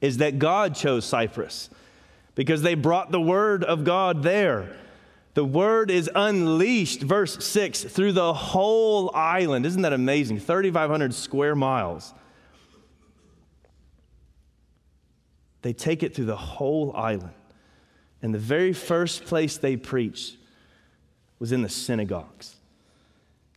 is 0.00 0.18
that 0.18 0.38
God 0.38 0.76
chose 0.76 1.04
Cyprus 1.04 1.68
because 2.36 2.62
they 2.62 2.76
brought 2.76 3.10
the 3.10 3.20
word 3.20 3.64
of 3.64 3.82
God 3.82 4.22
there. 4.22 4.76
The 5.34 5.44
word 5.44 5.90
is 5.90 6.08
unleashed, 6.14 7.02
verse 7.02 7.44
6, 7.44 7.82
through 7.84 8.12
the 8.12 8.32
whole 8.32 9.14
island. 9.14 9.66
Isn't 9.66 9.82
that 9.82 9.92
amazing? 9.92 10.38
3,500 10.38 11.12
square 11.12 11.56
miles. 11.56 12.14
They 15.62 15.72
take 15.72 16.02
it 16.02 16.14
through 16.14 16.26
the 16.26 16.36
whole 16.36 16.94
island. 16.96 17.34
And 18.22 18.34
the 18.34 18.38
very 18.38 18.72
first 18.72 19.24
place 19.24 19.56
they 19.56 19.76
preached 19.76 20.36
was 21.38 21.52
in 21.52 21.62
the 21.62 21.68
synagogues. 21.68 22.56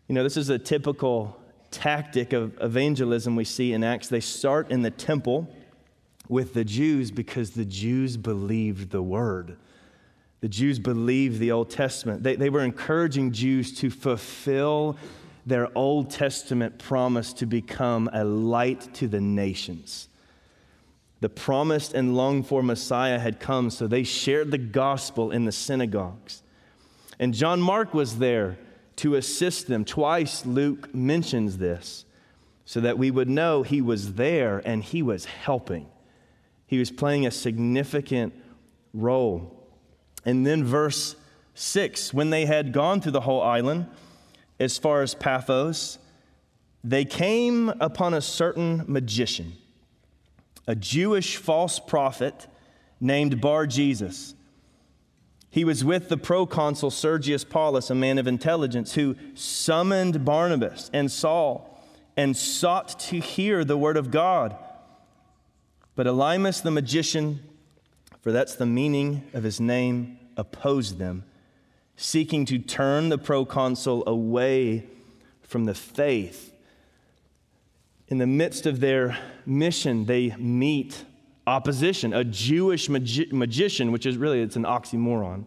You 0.07 0.15
know, 0.15 0.23
this 0.23 0.37
is 0.37 0.49
a 0.49 0.59
typical 0.59 1.37
tactic 1.71 2.33
of 2.33 2.57
evangelism 2.61 3.35
we 3.35 3.45
see 3.45 3.73
in 3.73 3.83
Acts. 3.83 4.07
They 4.09 4.19
start 4.19 4.69
in 4.69 4.81
the 4.81 4.91
temple 4.91 5.47
with 6.27 6.53
the 6.53 6.63
Jews 6.63 7.11
because 7.11 7.51
the 7.51 7.65
Jews 7.65 8.17
believed 8.17 8.91
the 8.91 9.01
word. 9.01 9.57
The 10.41 10.49
Jews 10.49 10.79
believed 10.79 11.39
the 11.39 11.51
Old 11.51 11.69
Testament. 11.69 12.23
They, 12.23 12.35
they 12.35 12.49
were 12.49 12.63
encouraging 12.63 13.31
Jews 13.31 13.73
to 13.79 13.89
fulfill 13.89 14.97
their 15.45 15.75
Old 15.77 16.09
Testament 16.09 16.77
promise 16.77 17.33
to 17.33 17.45
become 17.45 18.09
a 18.13 18.23
light 18.23 18.93
to 18.95 19.07
the 19.07 19.21
nations. 19.21 20.07
The 21.21 21.29
promised 21.29 21.93
and 21.93 22.15
longed 22.15 22.47
for 22.47 22.61
Messiah 22.61 23.19
had 23.19 23.39
come, 23.39 23.69
so 23.69 23.87
they 23.87 24.03
shared 24.03 24.51
the 24.51 24.57
gospel 24.57 25.31
in 25.31 25.45
the 25.45 25.51
synagogues. 25.51 26.43
And 27.19 27.33
John 27.33 27.61
Mark 27.61 27.93
was 27.93 28.17
there 28.17 28.57
to 28.97 29.15
assist 29.15 29.67
them. 29.67 29.85
Twice 29.85 30.45
Luke 30.45 30.93
mentions 30.93 31.57
this 31.57 32.05
so 32.65 32.81
that 32.81 32.97
we 32.97 33.11
would 33.11 33.29
know 33.29 33.63
he 33.63 33.81
was 33.81 34.13
there 34.13 34.61
and 34.65 34.83
he 34.83 35.01
was 35.01 35.25
helping. 35.25 35.87
He 36.65 36.79
was 36.79 36.89
playing 36.89 37.25
a 37.25 37.31
significant 37.31 38.33
role. 38.93 39.67
And 40.25 40.45
then, 40.45 40.63
verse 40.63 41.15
6 41.53 42.13
when 42.13 42.29
they 42.29 42.45
had 42.45 42.73
gone 42.73 43.01
through 43.01 43.11
the 43.11 43.21
whole 43.21 43.41
island, 43.41 43.87
as 44.59 44.77
far 44.77 45.01
as 45.01 45.13
Paphos, 45.13 45.97
they 46.83 47.05
came 47.05 47.69
upon 47.79 48.13
a 48.13 48.21
certain 48.21 48.83
magician, 48.87 49.53
a 50.71 50.75
Jewish 50.75 51.35
false 51.35 51.79
prophet 51.79 52.47
named 53.01 53.41
Bar 53.41 53.67
Jesus. 53.67 54.35
He 55.49 55.65
was 55.65 55.83
with 55.83 56.07
the 56.07 56.15
proconsul 56.15 56.91
Sergius 56.91 57.43
Paulus, 57.43 57.89
a 57.89 57.95
man 57.95 58.17
of 58.17 58.25
intelligence, 58.25 58.93
who 58.93 59.17
summoned 59.33 60.23
Barnabas 60.23 60.89
and 60.93 61.11
Saul 61.11 61.85
and 62.15 62.37
sought 62.37 62.97
to 63.01 63.19
hear 63.19 63.65
the 63.65 63.77
word 63.77 63.97
of 63.97 64.11
God. 64.11 64.55
But 65.95 66.07
Elymas 66.07 66.63
the 66.63 66.71
magician, 66.71 67.41
for 68.21 68.31
that's 68.31 68.55
the 68.55 68.65
meaning 68.65 69.25
of 69.33 69.43
his 69.43 69.59
name, 69.59 70.19
opposed 70.37 70.99
them, 70.99 71.25
seeking 71.97 72.45
to 72.45 72.57
turn 72.57 73.09
the 73.09 73.17
proconsul 73.17 74.07
away 74.07 74.85
from 75.41 75.65
the 75.65 75.75
faith. 75.75 76.50
In 78.11 78.17
the 78.17 78.27
midst 78.27 78.65
of 78.65 78.81
their 78.81 79.17
mission, 79.45 80.03
they 80.03 80.35
meet 80.37 81.05
opposition, 81.47 82.13
a 82.13 82.25
Jewish 82.25 82.89
magi- 82.89 83.31
magician, 83.31 83.93
which 83.93 84.05
is 84.05 84.17
really 84.17 84.41
it's 84.41 84.57
an 84.57 84.65
oxymoron. 84.65 85.45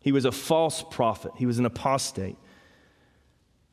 He 0.00 0.12
was 0.12 0.24
a 0.24 0.30
false 0.30 0.84
prophet. 0.88 1.32
He 1.36 1.44
was 1.44 1.58
an 1.58 1.66
apostate. 1.66 2.36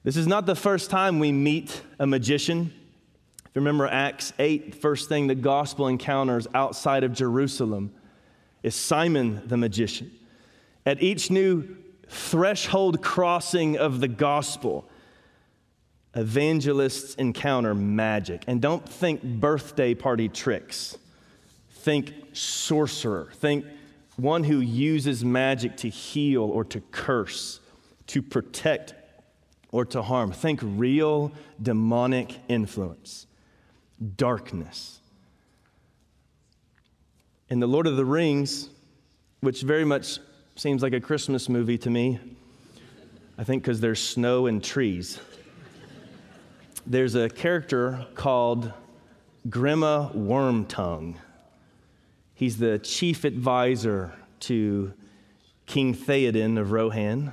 This 0.03 0.17
is 0.17 0.25
not 0.25 0.47
the 0.47 0.55
first 0.55 0.89
time 0.89 1.19
we 1.19 1.31
meet 1.31 1.83
a 1.99 2.07
magician. 2.07 2.73
If 3.45 3.51
you 3.53 3.61
remember 3.61 3.85
Acts 3.85 4.33
8, 4.39 4.71
the 4.71 4.77
first 4.79 5.07
thing 5.07 5.27
the 5.27 5.35
gospel 5.35 5.87
encounters 5.87 6.47
outside 6.55 7.03
of 7.03 7.13
Jerusalem 7.13 7.93
is 8.63 8.73
Simon 8.73 9.43
the 9.45 9.55
magician. 9.55 10.11
At 10.83 11.03
each 11.03 11.29
new 11.29 11.77
threshold 12.09 13.03
crossing 13.03 13.77
of 13.77 13.99
the 13.99 14.07
gospel, 14.07 14.89
evangelists 16.15 17.15
encounter 17.15 17.75
magic. 17.75 18.43
And 18.47 18.61
don't 18.61 18.87
think 18.87 19.21
birthday 19.21 19.93
party 19.93 20.29
tricks, 20.29 20.97
think 21.69 22.13
sorcerer, 22.33 23.29
think 23.35 23.65
one 24.15 24.43
who 24.43 24.59
uses 24.59 25.25
magic 25.25 25.77
to 25.77 25.89
heal 25.89 26.43
or 26.43 26.63
to 26.65 26.81
curse, 26.91 27.59
to 28.07 28.21
protect 28.21 28.93
or 29.71 29.83
to 29.85 30.01
harm. 30.01 30.31
Think 30.31 30.61
real 30.63 31.31
demonic 31.61 32.39
influence, 32.47 33.27
darkness. 34.15 34.99
In 37.49 37.59
The 37.59 37.67
Lord 37.67 37.85
of 37.85 37.97
the 37.97 38.05
Rings, 38.05 38.69
which 39.41 39.61
very 39.61 39.85
much 39.85 40.19
seems 40.55 40.81
like 40.81 40.93
a 40.93 41.01
Christmas 41.01 41.49
movie 41.49 41.77
to 41.79 41.89
me, 41.89 42.19
I 43.37 43.43
think 43.43 43.63
because 43.63 43.81
there's 43.81 44.01
snow 44.01 44.47
and 44.47 44.63
trees. 44.63 45.19
There's 46.87 47.15
a 47.15 47.29
character 47.29 48.05
called 48.13 48.71
Grima 49.49 50.15
Wormtongue. 50.15 51.15
He's 52.35 52.57
the 52.57 52.77
chief 52.77 53.23
advisor 53.23 54.13
to 54.41 54.93
King 55.65 55.95
Theoden 55.95 56.59
of 56.59 56.71
Rohan. 56.71 57.31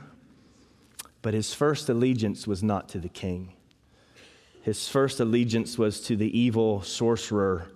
But 1.20 1.34
his 1.34 1.52
first 1.52 1.90
allegiance 1.90 2.46
was 2.46 2.62
not 2.62 2.88
to 2.90 2.98
the 2.98 3.10
king. 3.10 3.52
His 4.62 4.88
first 4.88 5.20
allegiance 5.20 5.76
was 5.76 6.00
to 6.06 6.16
the 6.16 6.38
evil 6.38 6.80
sorcerer 6.80 7.68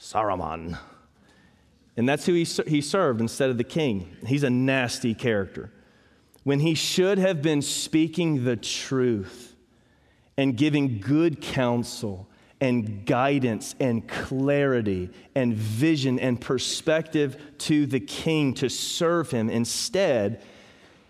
Saruman. 0.00 0.76
And 1.96 2.08
that's 2.08 2.26
who 2.26 2.32
he, 2.32 2.44
he 2.66 2.80
served 2.80 3.20
instead 3.20 3.50
of 3.50 3.56
the 3.56 3.62
king. 3.62 4.16
He's 4.26 4.42
a 4.42 4.50
nasty 4.50 5.14
character. 5.14 5.70
When 6.42 6.58
he 6.58 6.74
should 6.74 7.18
have 7.18 7.40
been 7.40 7.62
speaking 7.62 8.44
the 8.44 8.56
truth 8.56 9.53
and 10.36 10.56
giving 10.56 10.98
good 10.98 11.40
counsel 11.40 12.28
and 12.60 13.04
guidance 13.04 13.74
and 13.78 14.08
clarity 14.08 15.10
and 15.34 15.54
vision 15.54 16.18
and 16.18 16.40
perspective 16.40 17.36
to 17.58 17.86
the 17.86 18.00
king 18.00 18.54
to 18.54 18.68
serve 18.68 19.30
him, 19.30 19.50
instead, 19.50 20.42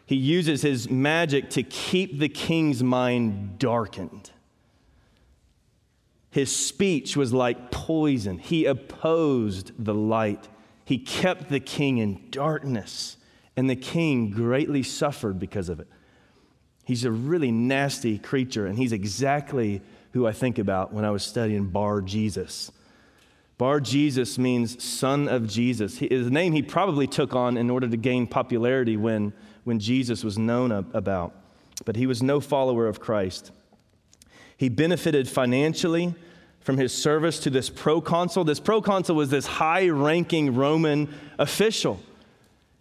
he 0.06 0.16
uses 0.16 0.62
his 0.62 0.90
magic 0.90 1.50
to 1.50 1.62
keep 1.62 2.18
the 2.18 2.28
king's 2.28 2.82
mind 2.82 3.58
darkened. 3.58 4.30
His 6.30 6.54
speech 6.54 7.16
was 7.16 7.32
like 7.32 7.70
poison. 7.70 8.38
He 8.38 8.64
opposed 8.64 9.72
the 9.82 9.94
light. 9.94 10.48
He 10.84 10.98
kept 10.98 11.48
the 11.48 11.60
king 11.60 11.98
in 11.98 12.28
darkness, 12.30 13.16
and 13.56 13.70
the 13.70 13.76
king 13.76 14.30
greatly 14.30 14.82
suffered 14.82 15.38
because 15.38 15.68
of 15.68 15.78
it. 15.78 15.86
He's 16.84 17.04
a 17.04 17.10
really 17.10 17.50
nasty 17.50 18.18
creature, 18.18 18.66
and 18.66 18.78
he's 18.78 18.92
exactly 18.92 19.80
who 20.12 20.26
I 20.26 20.32
think 20.32 20.58
about 20.58 20.92
when 20.92 21.04
I 21.04 21.10
was 21.10 21.22
studying 21.22 21.66
Bar 21.66 22.02
Jesus. 22.02 22.70
Bar 23.56 23.80
Jesus 23.80 24.38
means 24.38 24.82
son 24.82 25.28
of 25.28 25.48
Jesus. 25.48 25.98
He, 25.98 26.08
His 26.08 26.30
name 26.30 26.52
he 26.52 26.62
probably 26.62 27.06
took 27.06 27.34
on 27.34 27.56
in 27.56 27.70
order 27.70 27.88
to 27.88 27.96
gain 27.96 28.26
popularity 28.26 28.96
when 28.96 29.32
when 29.64 29.78
Jesus 29.78 30.22
was 30.22 30.38
known 30.38 30.70
about, 30.70 31.34
but 31.84 31.96
he 31.96 32.06
was 32.06 32.22
no 32.22 32.38
follower 32.40 32.86
of 32.86 33.00
Christ. 33.00 33.50
He 34.56 34.68
benefited 34.68 35.28
financially 35.28 36.14
from 36.60 36.76
his 36.76 36.92
service 36.92 37.40
to 37.40 37.50
this 37.50 37.68
proconsul. 37.68 38.44
This 38.44 38.60
proconsul 38.60 39.16
was 39.16 39.30
this 39.30 39.46
high 39.46 39.88
ranking 39.88 40.54
Roman 40.54 41.12
official, 41.38 42.00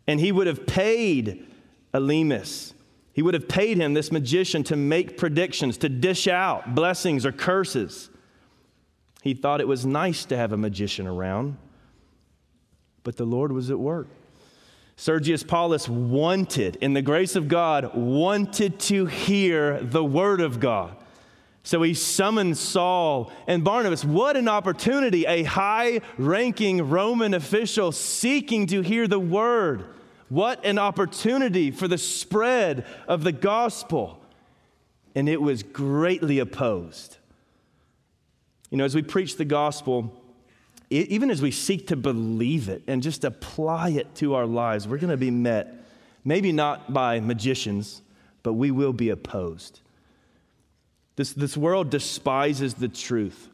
and 0.08 0.20
he 0.20 0.32
would 0.32 0.48
have 0.48 0.68
paid 0.68 1.48
Elymas. 1.94 2.73
He 3.14 3.22
would 3.22 3.36
have 3.36 3.48
paid 3.48 3.78
him, 3.78 3.94
this 3.94 4.12
magician, 4.12 4.64
to 4.64 4.76
make 4.76 5.18
predictions, 5.18 5.78
to 5.78 5.90
dish 5.90 6.28
out 6.28 6.74
blessings 6.74 7.26
or 7.26 7.32
curses. 7.32 8.10
He 9.22 9.36
thought 9.36 9.62
it 9.62 9.68
was 9.68 9.86
nice 9.86 10.26
to 10.26 10.36
have 10.36 10.52
a 10.52 10.58
magician 10.58 11.08
around, 11.08 11.58
but 13.04 13.16
the 13.16 13.26
Lord 13.26 13.52
was 13.52 13.70
at 13.70 13.80
work. 13.80 14.08
Sergius 14.96 15.44
Paulus 15.44 15.88
wanted, 15.88 16.76
in 16.78 16.94
the 16.94 17.02
grace 17.02 17.36
of 17.36 17.48
God, 17.48 17.96
wanted 17.96 18.80
to 18.82 19.06
hear 19.06 19.80
the 19.82 20.04
word 20.04 20.42
of 20.42 20.60
God. 20.60 20.96
So 21.64 21.82
he 21.82 21.94
summoned 21.94 22.58
Saul 22.58 23.32
and 23.48 23.64
Barnabas. 23.64 24.04
What 24.04 24.36
an 24.36 24.50
opportunity! 24.50 25.26
A 25.26 25.44
high 25.44 26.02
ranking 26.18 26.90
Roman 26.90 27.34
official 27.34 27.92
seeking 27.92 28.68
to 28.68 28.82
hear 28.82 29.08
the 29.08 29.20
word. 29.20 29.86
What 30.34 30.66
an 30.66 30.80
opportunity 30.80 31.70
for 31.70 31.88
the 31.88 32.00
spread 32.00 32.88
of 33.08 33.24
the 33.24 33.32
gospel. 33.32 34.20
And 35.14 35.30
it 35.30 35.40
was 35.40 35.62
greatly 35.62 36.40
opposed. 36.40 37.18
You 38.72 38.80
know, 38.80 38.84
as 38.84 38.96
we 38.96 39.04
preach 39.04 39.38
the 39.38 39.46
gospel, 39.46 40.20
even 40.90 41.30
as 41.30 41.40
we 41.40 41.52
seek 41.52 41.86
to 41.90 41.96
believe 41.96 42.68
it 42.68 42.82
and 42.88 43.04
just 43.04 43.24
apply 43.24 43.90
it 43.90 44.16
to 44.16 44.34
our 44.34 44.48
lives, 44.48 44.88
we're 44.88 44.98
going 44.98 45.12
to 45.12 45.18
be 45.18 45.30
met, 45.30 45.86
maybe 46.26 46.52
not 46.52 46.92
by 46.92 47.20
magicians, 47.20 48.02
but 48.42 48.54
we 48.54 48.72
will 48.72 48.92
be 48.92 49.10
opposed. 49.10 49.82
This, 51.16 51.34
this 51.34 51.56
world 51.56 51.92
despises 51.92 52.74
the 52.74 52.88
truth. 52.88 53.50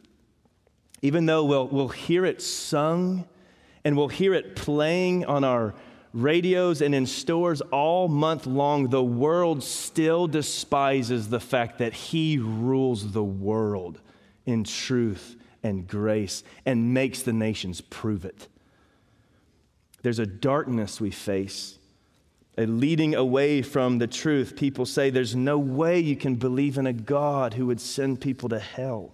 Even 1.01 1.25
though 1.25 1.43
we'll, 1.43 1.67
we'll 1.67 1.89
hear 1.89 2.23
it 2.23 2.41
sung 2.41 3.27
and 3.83 3.97
we'll 3.97 4.07
hear 4.07 4.33
it 4.33 4.55
playing 4.55 5.25
on 5.25 5.43
our 5.43 5.73
radios 6.13 6.81
and 6.81 6.95
in 6.95 7.05
stores 7.05 7.61
all 7.61 8.07
month 8.07 8.45
long, 8.45 8.89
the 8.89 9.03
world 9.03 9.63
still 9.63 10.27
despises 10.27 11.29
the 11.29 11.39
fact 11.39 11.77
that 11.79 11.93
He 11.93 12.37
rules 12.37 13.11
the 13.11 13.23
world 13.23 13.99
in 14.45 14.63
truth 14.63 15.35
and 15.63 15.87
grace 15.87 16.43
and 16.65 16.93
makes 16.93 17.21
the 17.21 17.33
nations 17.33 17.81
prove 17.81 18.25
it. 18.25 18.47
There's 20.01 20.19
a 20.19 20.25
darkness 20.25 21.01
we 21.01 21.11
face, 21.11 21.77
a 22.57 22.65
leading 22.65 23.15
away 23.15 23.61
from 23.61 23.97
the 23.97 24.07
truth. 24.07 24.55
People 24.55 24.85
say 24.85 25.09
there's 25.09 25.35
no 25.35 25.57
way 25.57 25.99
you 25.99 26.15
can 26.15 26.35
believe 26.35 26.77
in 26.77 26.87
a 26.87 26.93
God 26.93 27.53
who 27.53 27.65
would 27.67 27.81
send 27.81 28.21
people 28.21 28.49
to 28.49 28.59
hell. 28.59 29.11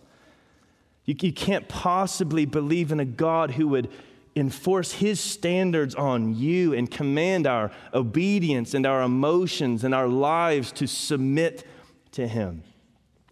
You, 1.05 1.15
you 1.19 1.33
can't 1.33 1.67
possibly 1.67 2.45
believe 2.45 2.91
in 2.91 2.99
a 2.99 3.05
God 3.05 3.51
who 3.51 3.67
would 3.69 3.89
enforce 4.35 4.91
his 4.91 5.19
standards 5.19 5.95
on 5.95 6.35
you 6.35 6.73
and 6.73 6.91
command 6.91 7.47
our 7.47 7.71
obedience 7.93 8.73
and 8.73 8.85
our 8.85 9.01
emotions 9.01 9.83
and 9.83 9.95
our 9.95 10.07
lives 10.07 10.71
to 10.73 10.87
submit 10.87 11.65
to 12.11 12.27
him. 12.27 12.63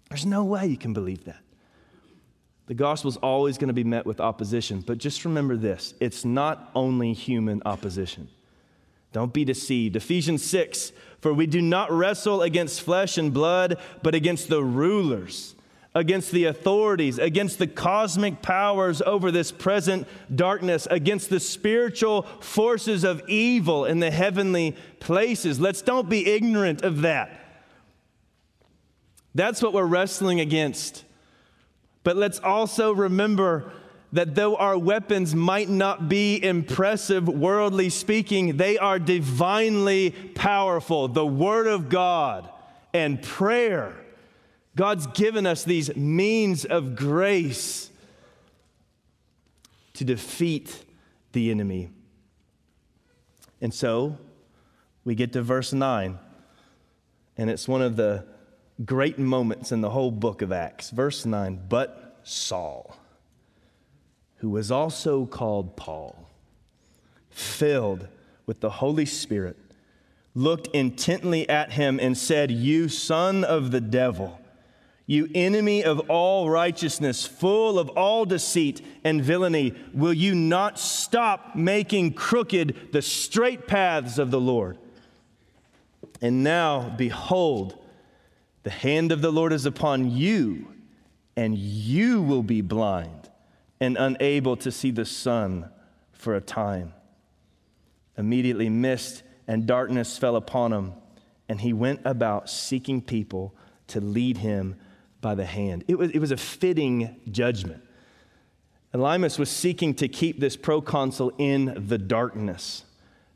There's 0.09 0.25
no 0.25 0.43
way 0.43 0.67
you 0.67 0.77
can 0.77 0.93
believe 0.93 1.25
that. 1.25 1.41
The 2.67 2.73
gospel 2.73 3.09
is 3.09 3.17
always 3.17 3.57
going 3.57 3.67
to 3.67 3.73
be 3.73 3.83
met 3.83 4.05
with 4.05 4.21
opposition, 4.21 4.81
but 4.81 4.97
just 4.97 5.25
remember 5.25 5.57
this 5.57 5.93
it's 5.99 6.23
not 6.23 6.71
only 6.75 7.13
human 7.13 7.61
opposition. 7.65 8.29
Don't 9.11 9.33
be 9.33 9.45
deceived. 9.45 9.95
Ephesians 9.95 10.43
6 10.43 10.91
For 11.19 11.33
we 11.33 11.45
do 11.45 11.61
not 11.61 11.91
wrestle 11.91 12.41
against 12.41 12.81
flesh 12.81 13.17
and 13.17 13.33
blood, 13.33 13.77
but 14.01 14.15
against 14.15 14.49
the 14.49 14.63
rulers, 14.63 15.55
against 15.95 16.31
the 16.31 16.45
authorities, 16.45 17.19
against 17.19 17.59
the 17.59 17.67
cosmic 17.67 18.41
powers 18.41 19.01
over 19.03 19.31
this 19.31 19.51
present 19.51 20.07
darkness, 20.33 20.87
against 20.89 21.29
the 21.29 21.39
spiritual 21.39 22.23
forces 22.39 23.03
of 23.03 23.21
evil 23.27 23.85
in 23.85 23.99
the 23.99 24.11
heavenly 24.11 24.75
places. 24.99 25.59
Let's 25.59 25.81
don't 25.81 26.09
be 26.09 26.27
ignorant 26.27 26.81
of 26.81 27.01
that. 27.01 27.39
That's 29.35 29.61
what 29.61 29.73
we're 29.73 29.85
wrestling 29.85 30.39
against. 30.39 31.05
But 32.03 32.17
let's 32.17 32.39
also 32.39 32.91
remember 32.93 33.71
that 34.11 34.35
though 34.35 34.55
our 34.55 34.77
weapons 34.77 35.33
might 35.33 35.69
not 35.69 36.07
be 36.07 36.43
impressive, 36.43 37.27
worldly 37.27 37.89
speaking, 37.89 38.57
they 38.57 38.77
are 38.77 38.99
divinely 38.99 40.11
powerful. 40.35 41.07
The 41.07 41.25
Word 41.25 41.65
of 41.65 41.89
God 41.89 42.47
and 42.93 43.21
prayer. 43.21 43.95
God's 44.75 45.07
given 45.07 45.45
us 45.45 45.63
these 45.63 45.95
means 45.95 46.65
of 46.65 46.95
grace. 46.95 47.89
to 49.93 50.03
defeat 50.03 50.83
the 51.33 51.51
enemy. 51.51 51.89
And 53.61 53.73
so 53.73 54.17
we 55.05 55.15
get 55.15 55.33
to 55.33 55.41
verse 55.41 55.71
9, 55.71 56.17
and 57.37 57.49
it's 57.49 57.67
one 57.67 57.81
of 57.81 57.95
the 57.95 58.25
great 58.83 59.19
moments 59.19 59.71
in 59.71 59.81
the 59.81 59.91
whole 59.91 60.11
book 60.11 60.41
of 60.41 60.51
Acts. 60.51 60.89
Verse 60.89 61.25
9, 61.25 61.61
but 61.69 62.19
Saul, 62.23 62.97
who 64.37 64.49
was 64.49 64.71
also 64.71 65.25
called 65.25 65.77
Paul, 65.77 66.29
filled 67.29 68.07
with 68.45 68.59
the 68.59 68.69
Holy 68.69 69.05
Spirit, 69.05 69.57
looked 70.35 70.67
intently 70.67 71.47
at 71.47 71.73
him 71.73 71.99
and 71.99 72.17
said, 72.17 72.51
You 72.51 72.89
son 72.89 73.43
of 73.43 73.71
the 73.71 73.81
devil, 73.81 74.39
you 75.05 75.29
enemy 75.35 75.83
of 75.83 75.99
all 76.09 76.49
righteousness, 76.49 77.25
full 77.25 77.77
of 77.77 77.89
all 77.89 78.25
deceit 78.25 78.81
and 79.03 79.21
villainy, 79.21 79.73
will 79.93 80.13
you 80.13 80.33
not 80.33 80.79
stop 80.79 81.55
making 81.55 82.13
crooked 82.13 82.91
the 82.93 83.01
straight 83.01 83.67
paths 83.67 84.17
of 84.17 84.31
the 84.31 84.39
Lord? 84.39 84.77
And 86.21 86.43
now, 86.43 86.93
behold, 86.97 87.83
the 88.63 88.69
hand 88.69 89.11
of 89.11 89.21
the 89.21 89.31
Lord 89.31 89.51
is 89.51 89.65
upon 89.65 90.09
you, 90.09 90.67
and 91.35 91.57
you 91.57 92.21
will 92.21 92.43
be 92.43 92.61
blind 92.61 93.29
and 93.81 93.97
unable 93.97 94.55
to 94.57 94.71
see 94.71 94.91
the 94.91 95.03
sun 95.03 95.69
for 96.13 96.35
a 96.35 96.41
time. 96.41 96.93
Immediately, 98.17 98.69
mist 98.69 99.23
and 99.49 99.65
darkness 99.67 100.17
fell 100.17 100.37
upon 100.37 100.71
him, 100.71 100.93
and 101.49 101.59
he 101.59 101.73
went 101.73 101.99
about 102.05 102.49
seeking 102.49 103.01
people 103.01 103.53
to 103.87 103.99
lead 103.99 104.37
him 104.37 104.77
by 105.23 105.33
the 105.33 105.45
hand. 105.45 105.83
It 105.87 105.97
was, 105.97 106.11
it 106.11 106.19
was 106.19 106.29
a 106.29 106.37
fitting 106.37 107.19
judgment. 107.31 107.83
Elymas 108.93 109.39
was 109.39 109.49
seeking 109.49 109.95
to 109.95 110.07
keep 110.07 110.39
this 110.39 110.55
proconsul 110.55 111.33
in 111.39 111.87
the 111.87 111.97
darkness, 111.97 112.83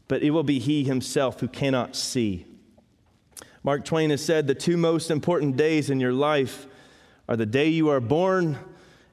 but 0.07 0.21
it 0.21 0.29
will 0.29 0.43
be 0.43 0.59
he 0.59 0.83
himself 0.83 1.39
who 1.39 1.47
cannot 1.47 1.95
see. 1.95 2.45
Mark 3.63 3.83
Twain 3.83 4.11
has 4.11 4.23
said 4.23 4.45
the 4.45 4.53
two 4.53 4.77
most 4.77 5.09
important 5.09 5.57
days 5.57 5.89
in 5.89 5.99
your 5.99 6.13
life 6.13 6.67
are 7.27 7.35
the 7.35 7.47
day 7.47 7.69
you 7.69 7.89
are 7.89 7.99
born 7.99 8.59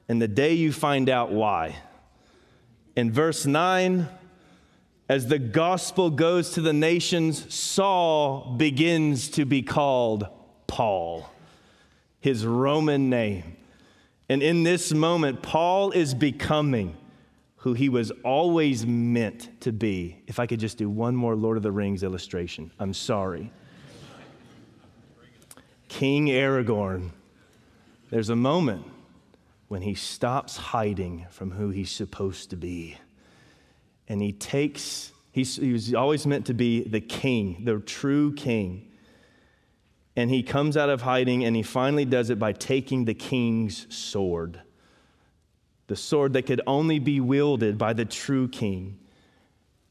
and 0.07 0.21
the 0.21 0.27
day 0.27 0.53
you 0.53 0.71
find 0.71 1.09
out 1.09 1.31
why. 1.31 1.75
In 2.95 3.11
verse 3.11 3.47
9, 3.47 4.07
as 5.09 5.27
the 5.27 5.39
gospel 5.39 6.09
goes 6.11 6.51
to 6.51 6.61
the 6.61 6.73
nations, 6.73 7.53
Saul 7.53 8.55
begins 8.57 9.29
to 9.29 9.45
be 9.45 9.63
called 9.63 10.27
Paul 10.67 11.29
his 12.25 12.43
Roman 12.43 13.07
name. 13.07 13.55
And 14.29 14.41
in 14.41 14.63
this 14.63 14.91
moment, 14.91 15.43
Paul 15.43 15.91
is 15.91 16.15
becoming 16.15 16.97
who 17.57 17.73
he 17.73 17.87
was 17.87 18.09
always 18.23 18.83
meant 18.83 19.61
to 19.61 19.71
be. 19.71 20.23
If 20.25 20.39
I 20.39 20.47
could 20.47 20.59
just 20.59 20.79
do 20.79 20.89
one 20.89 21.15
more 21.15 21.35
Lord 21.35 21.55
of 21.55 21.61
the 21.61 21.71
Rings 21.71 22.01
illustration, 22.01 22.71
I'm 22.79 22.95
sorry. 22.95 23.51
King 25.87 26.29
Aragorn, 26.29 27.11
there's 28.09 28.29
a 28.29 28.35
moment 28.35 28.87
when 29.67 29.83
he 29.83 29.93
stops 29.93 30.57
hiding 30.57 31.27
from 31.29 31.51
who 31.51 31.69
he's 31.69 31.91
supposed 31.91 32.49
to 32.49 32.55
be. 32.55 32.97
And 34.07 34.19
he 34.19 34.31
takes, 34.31 35.11
he 35.31 35.71
was 35.71 35.93
always 35.93 36.25
meant 36.25 36.47
to 36.47 36.55
be 36.55 36.85
the 36.85 37.01
king, 37.01 37.65
the 37.65 37.77
true 37.77 38.33
king 38.33 38.87
and 40.15 40.29
he 40.29 40.43
comes 40.43 40.77
out 40.77 40.89
of 40.89 41.01
hiding 41.01 41.43
and 41.43 41.55
he 41.55 41.63
finally 41.63 42.05
does 42.05 42.29
it 42.29 42.39
by 42.39 42.53
taking 42.53 43.05
the 43.05 43.13
king's 43.13 43.93
sword. 43.93 44.61
The 45.87 45.95
sword 45.95 46.33
that 46.33 46.43
could 46.43 46.61
only 46.65 46.99
be 46.99 47.19
wielded 47.19 47.77
by 47.77 47.93
the 47.93 48.05
true 48.05 48.47
king 48.47 48.97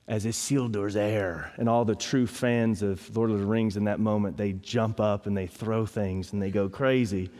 as 0.09 0.27
Isildur's 0.27 0.97
heir. 0.97 1.53
And 1.57 1.69
all 1.69 1.85
the 1.85 1.95
true 1.95 2.27
fans 2.27 2.83
of 2.83 3.15
Lord 3.17 3.31
of 3.31 3.39
the 3.39 3.47
Rings 3.47 3.77
in 3.77 3.85
that 3.85 4.01
moment, 4.01 4.37
they 4.37 4.53
jump 4.53 5.01
up 5.01 5.27
and 5.27 5.37
they 5.37 5.47
throw 5.47 5.87
things 5.87 6.33
and 6.33 6.43
they 6.43 6.51
go 6.51 6.69
crazy. 6.69 7.31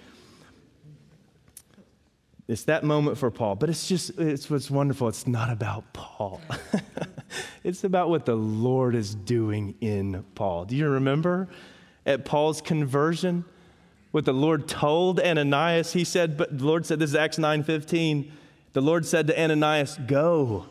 It's 2.47 2.65
that 2.65 2.85
moment 2.85 3.17
for 3.17 3.31
Paul, 3.31 3.55
but 3.55 3.71
it's 3.71 3.89
just, 3.89 4.19
it's 4.19 4.51
what's 4.51 4.71
wonderful. 4.71 5.09
It's 5.09 5.27
not 5.27 5.51
about 5.51 5.91
Paul. 5.95 6.43
it's 7.65 7.85
about 7.85 8.11
what 8.11 8.27
the 8.27 8.35
Lord 8.35 8.95
is 8.95 9.15
doing 9.15 9.75
in 9.81 10.25
Paul. 10.35 10.67
Do 10.67 10.77
you 10.77 10.89
remember? 10.91 11.49
At 12.07 12.25
Paul's 12.25 12.61
conversion, 12.61 13.45
what 14.11 14.25
the 14.25 14.33
Lord 14.33 14.69
told 14.69 15.21
Ananias, 15.21 15.93
he 15.93 16.05
said, 16.05 16.37
but 16.37 16.57
the 16.57 16.65
Lord 16.65 16.87
said, 16.87 16.99
this 16.99 17.11
is 17.11 17.17
Acts 17.17 17.39
9:15. 17.39 18.31
The 18.73 18.81
Lord 18.81 19.07
said 19.07 19.27
to 19.29 19.41
Ananias, 19.41 19.99
Go, 20.07 20.67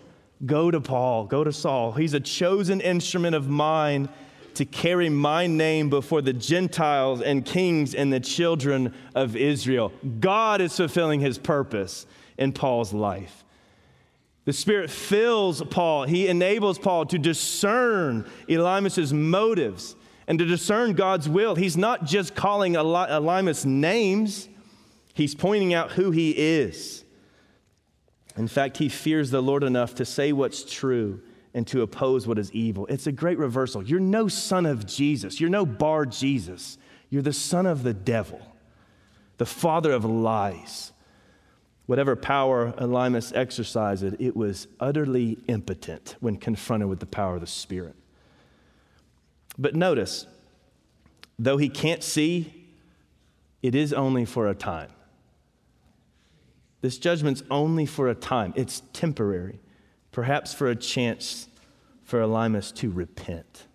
go 0.46 0.72
to 0.72 0.80
Paul, 0.80 1.26
go 1.26 1.44
to 1.44 1.52
Saul. 1.52 1.94
He's 1.94 2.14
a 2.14 2.20
chosen 2.20 2.82
instrument 2.82 3.36
of 3.36 3.50
mine 3.50 4.10
to 4.56 4.66
carry 4.66 5.10
my 5.10 5.48
name 5.48 5.90
before 5.90 6.22
the 6.22 6.34
Gentiles 6.34 7.22
and 7.22 7.46
kings 7.46 7.96
and 7.96 8.14
the 8.14 8.20
children 8.20 8.94
of 9.16 9.36
Israel. 9.36 9.92
God 10.20 10.62
is 10.62 10.76
fulfilling 10.76 11.22
his 11.22 11.38
purpose 11.38 12.06
in 12.38 12.54
Paul's 12.54 12.94
life. 12.94 13.44
The 14.46 14.54
Spirit 14.54 14.90
fills 14.90 15.62
Paul. 15.64 16.04
He 16.04 16.28
enables 16.28 16.78
Paul 16.78 17.06
to 17.08 17.18
discern 17.18 18.30
Elymas's 18.48 19.14
motives 19.14 19.96
and 20.28 20.40
to 20.40 20.46
discern 20.46 20.94
God's 20.94 21.28
will. 21.28 21.56
He's 21.56 21.78
not 21.78 22.06
just 22.06 22.36
calling 22.36 22.74
Elymas 22.74 23.66
names, 23.66 24.50
he's 25.14 25.36
pointing 25.36 25.74
out 25.74 25.92
who 25.92 26.12
he 26.12 26.32
is. 26.32 27.04
In 28.36 28.48
fact, 28.48 28.78
he 28.78 28.90
fears 28.90 29.30
the 29.30 29.42
Lord 29.42 29.64
enough 29.64 29.96
to 29.96 30.06
say 30.06 30.32
what's 30.34 30.64
true 30.64 31.22
and 31.54 31.68
to 31.68 31.84
oppose 31.84 32.26
what 32.26 32.40
is 32.40 32.52
evil. 32.52 32.88
It's 32.88 33.06
a 33.06 33.12
great 33.12 33.38
reversal. 33.38 33.84
You're 33.84 34.00
no 34.00 34.28
son 34.28 34.66
of 34.66 34.86
Jesus, 34.88 35.40
you're 35.40 35.50
no 35.50 35.66
bar 35.66 36.06
Jesus. 36.06 36.78
You're 37.10 37.22
the 37.22 37.32
son 37.32 37.68
of 37.68 37.84
the 37.84 37.94
devil, 37.94 38.42
the 39.38 39.46
father 39.46 39.92
of 39.92 40.04
lies. 40.04 40.92
Whatever 41.86 42.16
power 42.16 42.72
Elymas 42.72 43.32
exercised, 43.36 44.04
it 44.20 44.36
was 44.36 44.68
utterly 44.80 45.38
impotent 45.48 46.16
when 46.22 46.38
confronted 46.38 46.90
with 46.90 47.00
the 47.00 47.06
power 47.06 47.36
of 47.36 47.42
the 47.42 47.46
Spirit. 47.46 47.94
But 49.58 49.76
notice, 49.76 50.28
though 51.38 51.58
he 51.58 51.70
can't 51.70 52.04
see, 52.04 52.68
it 53.62 53.76
is 53.76 53.94
only 53.94 54.26
for 54.26 54.48
a 54.48 54.56
time. 54.56 54.90
This 56.82 56.98
judgment's 56.98 57.44
only 57.50 57.86
for 57.86 58.10
a 58.10 58.16
time, 58.16 58.54
it's 58.56 58.82
temporary, 58.92 59.60
perhaps 60.12 60.54
for 60.54 60.68
a 60.68 60.76
chance 60.76 61.48
for 62.04 62.20
Elymas 62.20 62.76
to 62.76 62.92
repent. 62.92 63.68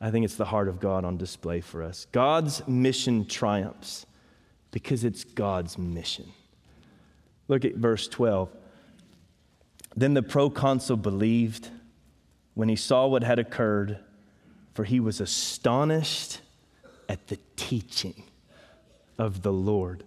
I 0.00 0.10
think 0.10 0.24
it's 0.24 0.34
the 0.34 0.44
heart 0.44 0.68
of 0.68 0.80
God 0.80 1.04
on 1.04 1.16
display 1.16 1.60
for 1.60 1.82
us. 1.82 2.06
God's 2.12 2.66
mission 2.66 3.24
triumphs 3.24 4.04
because 4.72 5.04
it's 5.04 5.24
God's 5.24 5.78
mission. 5.78 6.32
Look 7.48 7.64
at 7.64 7.76
verse 7.76 8.08
12. 8.08 8.50
Then 9.94 10.14
the 10.14 10.22
proconsul 10.22 10.96
believed 10.96 11.68
when 12.54 12.68
he 12.68 12.76
saw 12.76 13.06
what 13.06 13.22
had 13.22 13.38
occurred 13.38 13.98
for 14.74 14.84
he 14.84 15.00
was 15.00 15.20
astonished 15.20 16.40
at 17.08 17.28
the 17.28 17.38
teaching 17.56 18.24
of 19.18 19.42
the 19.42 19.52
Lord. 19.52 20.04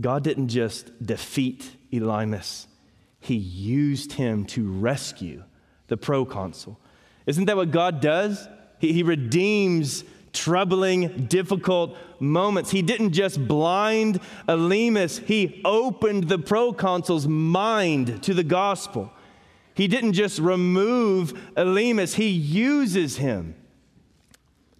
God 0.00 0.24
didn't 0.24 0.48
just 0.48 1.04
defeat 1.04 1.76
Elymas, 1.92 2.66
he 3.20 3.36
used 3.36 4.12
him 4.12 4.44
to 4.46 4.70
rescue 4.70 5.42
the 5.88 5.96
proconsul. 5.96 6.78
Isn't 7.26 7.46
that 7.46 7.56
what 7.56 7.70
God 7.70 8.00
does? 8.00 8.48
He, 8.78 8.92
he 8.92 9.02
redeems 9.02 10.04
troubling, 10.32 11.26
difficult 11.26 11.96
moments. 12.20 12.70
He 12.70 12.82
didn't 12.82 13.12
just 13.12 13.46
blind 13.48 14.20
Elymas, 14.48 15.24
he 15.24 15.60
opened 15.64 16.28
the 16.28 16.38
proconsul's 16.38 17.26
mind 17.26 18.22
to 18.24 18.34
the 18.34 18.44
gospel. 18.44 19.12
He 19.74 19.88
didn't 19.88 20.12
just 20.12 20.38
remove 20.38 21.32
Elymas, 21.54 22.14
he 22.14 22.28
uses 22.28 23.16
him 23.16 23.54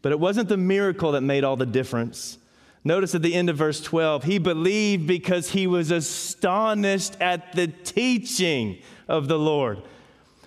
but 0.03 0.13
it 0.13 0.21
wasn't 0.21 0.49
the 0.49 0.57
miracle 0.57 1.13
that 1.13 1.23
made 1.23 1.45
all 1.45 1.57
the 1.57 1.67
difference. 1.67 2.39
Notice 2.85 3.15
at 3.15 3.23
the 3.23 3.35
end 3.35 3.51
of 3.51 3.57
verse 3.57 3.81
12, 3.81 4.25
he 4.25 4.39
believed 4.39 5.07
because 5.07 5.51
he 5.51 5.67
was 5.67 5.91
astonished 5.91 7.17
at 7.21 7.53
the 7.53 7.67
teaching 7.67 8.79
of 9.09 9.27
the 9.27 9.39
Lord. 9.39 9.83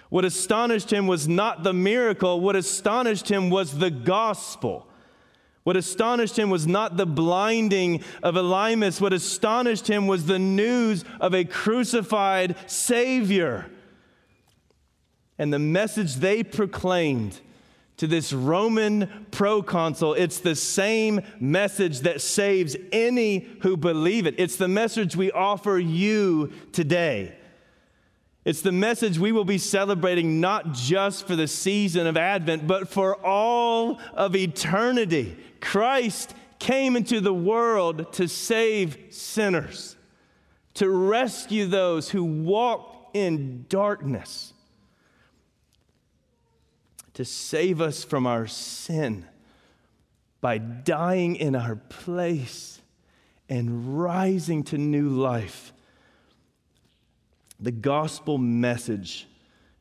What 0.10 0.26
astonished 0.26 0.92
him 0.92 1.06
was 1.06 1.28
not 1.28 1.64
the 1.64 1.74
miracle, 1.74 2.40
what 2.40 2.56
astonished 2.56 3.30
him 3.30 3.50
was 3.50 3.78
the 3.78 3.92
gospel. 3.92 4.88
What 5.64 5.76
astonished 5.78 6.40
him 6.40 6.50
was 6.50 6.66
not 6.66 6.98
the 6.98 7.06
blinding 7.06 8.04
of 8.24 8.36
Elymas. 8.36 9.00
What 9.02 9.14
astonished 9.14 9.88
him 9.88 10.08
was 10.08 10.26
the 10.26 10.40
news 10.40 11.04
of 11.20 11.36
a 11.36 11.44
crucified 11.44 12.56
Savior. 12.66 13.70
And 15.38 15.54
the 15.54 15.60
message 15.60 16.16
they 16.16 16.44
proclaimed 16.44 17.40
to 18.00 18.08
this 18.08 18.32
Roman 18.32 19.28
proconsul, 19.30 20.14
it's 20.14 20.40
the 20.40 20.56
same 20.56 21.22
message 21.42 22.00
that 22.02 22.22
saves 22.22 22.78
any 22.94 23.40
who 23.62 23.76
believe 23.76 24.26
it. 24.26 24.36
It's 24.38 24.56
the 24.56 24.70
message 24.70 25.18
we 25.18 25.34
offer 25.34 25.78
you 25.78 26.54
today. 26.72 27.36
It's 28.46 28.62
the 28.62 28.72
message 28.72 29.20
we 29.20 29.34
will 29.34 29.44
be 29.44 29.58
celebrating 29.58 30.40
not 30.40 30.72
just 30.72 31.28
for 31.28 31.36
the 31.36 31.48
season 31.48 32.08
of 32.08 32.16
Advent, 32.16 32.66
but 32.66 32.88
for 32.88 33.18
all 33.18 34.00
of 34.14 34.34
eternity. 34.34 35.38
Christ 35.60 36.34
came 36.58 36.96
into 36.96 37.20
the 37.20 37.34
world 37.34 38.14
to 38.14 38.30
save 38.30 38.98
sinners, 39.10 39.98
to 40.76 40.90
rescue 40.90 41.66
those 41.66 42.10
who 42.10 42.24
walk 42.24 43.10
in 43.14 43.66
darkness, 43.68 44.54
to 47.20 47.26
save 47.26 47.82
us 47.82 48.06
from 48.06 48.26
our 48.26 48.48
sin 48.48 49.26
by 50.40 50.58
dying 50.58 51.36
in 51.36 51.54
our 51.54 51.76
place 51.76 52.82
and 53.50 54.00
rising 54.00 54.64
to 54.64 54.78
new 54.78 55.10
life. 55.10 55.74
The 57.60 57.74
gospel 57.74 58.38
message 58.38 59.28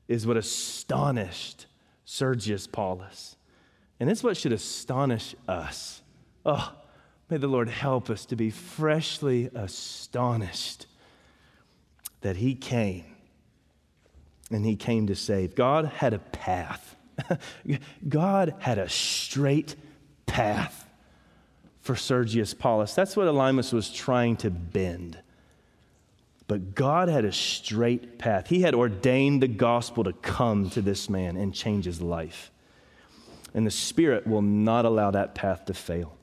is 0.09 0.27
what 0.27 0.37
astonished 0.37 1.67
Sergius 2.05 2.67
Paulus. 2.67 3.37
And 4.01 4.11
it's 4.11 4.25
what 4.25 4.37
should 4.37 4.53
astonish 4.53 5.37
us. 5.47 6.03
Oh, 6.45 6.75
may 7.31 7.37
the 7.37 7.47
Lord 7.47 7.69
help 7.69 8.11
us 8.11 8.27
to 8.27 8.35
be 8.35 8.51
freshly 8.51 9.49
astonished 9.55 10.89
that 12.21 12.39
He 12.39 12.57
came 12.57 13.05
and 14.51 14.65
He 14.65 14.75
came 14.75 15.07
to 15.07 15.15
save. 15.15 15.55
God 15.55 15.85
had 15.85 16.13
a 16.13 16.19
path, 16.19 16.97
God 18.09 18.55
had 18.59 18.79
a 18.79 18.89
straight 18.89 19.77
path 20.27 20.87
for 21.81 21.97
Sergius 21.97 22.55
Paulus. 22.55 22.95
That's 22.95 23.17
what 23.17 23.27
Elymas 23.27 23.73
was 23.73 23.91
trying 23.91 24.37
to 24.39 24.51
bend. 24.51 25.19
But 26.47 26.75
God 26.75 27.09
had 27.09 27.25
a 27.25 27.33
straight 27.33 28.19
path. 28.19 28.49
He 28.49 28.63
had 28.63 28.75
ordained 28.75 29.43
the 29.43 29.49
gospel 29.49 30.05
to 30.05 30.13
come 30.15 30.71
to 30.71 30.83
this 30.83 31.11
man 31.11 31.37
and 31.37 31.55
change 31.55 31.85
his 31.85 32.01
life. 32.01 32.51
And 33.55 33.67
the 33.67 33.71
Spirit 33.71 34.27
will 34.27 34.43
not 34.43 34.85
allow 34.85 35.11
that 35.11 35.35
path 35.35 35.67
to 35.67 35.75
fail. 35.75 36.17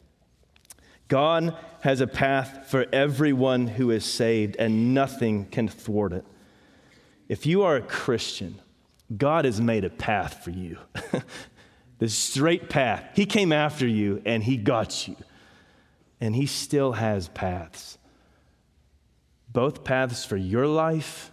God 1.07 1.55
has 1.81 2.01
a 2.01 2.07
path 2.07 2.67
for 2.67 2.87
everyone 2.91 3.67
who 3.67 3.91
is 3.91 4.03
saved, 4.03 4.55
and 4.57 4.95
nothing 4.95 5.45
can 5.45 5.67
thwart 5.67 6.13
it. 6.13 6.25
If 7.29 7.45
you 7.45 7.61
are 7.63 7.75
a 7.75 7.81
Christian, 7.81 8.59
God 9.15 9.45
has 9.45 9.61
made 9.61 9.85
a 9.85 9.89
path 9.89 10.43
for 10.43 10.51
you. 10.51 10.77
the 11.99 12.09
straight 12.09 12.69
path. 12.69 13.03
He 13.13 13.25
came 13.25 13.51
after 13.51 13.87
you 13.87 14.21
and 14.25 14.43
He 14.43 14.57
got 14.57 15.07
you. 15.07 15.15
And 16.19 16.35
He 16.35 16.45
still 16.45 16.93
has 16.93 17.27
paths 17.29 17.97
both 19.55 19.85
paths 19.85 20.25
for 20.25 20.35
your 20.35 20.67
life 20.67 21.31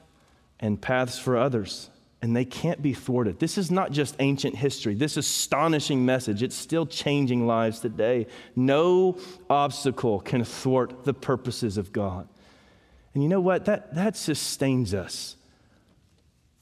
and 0.61 0.81
paths 0.81 1.19
for 1.19 1.37
others. 1.37 1.91
And 2.23 2.37
they 2.37 2.45
can't 2.45 2.81
be 2.81 2.95
thwarted. 2.95 3.41
This 3.41 3.59
is 3.59 3.69
not 3.69 3.91
just 3.91 4.15
ancient 4.21 4.55
history. 4.55 4.95
This 4.95 5.17
astonishing 5.17 6.07
message, 6.07 6.41
it's 6.41 6.55
still 6.55 6.87
changing 6.87 7.49
lives 7.49 7.81
today. 7.81 8.29
No 8.55 9.19
obstacle 9.51 10.21
can 10.21 10.45
thwart 10.45 11.03
the 11.03 11.13
purposes 11.13 11.77
of 11.77 11.93
God. 11.93 12.29
And 13.13 13.25
you 13.25 13.29
know 13.29 13.41
what? 13.41 13.65
That, 13.65 13.93
that 13.97 14.17
sustains 14.17 14.95
us 14.95 15.35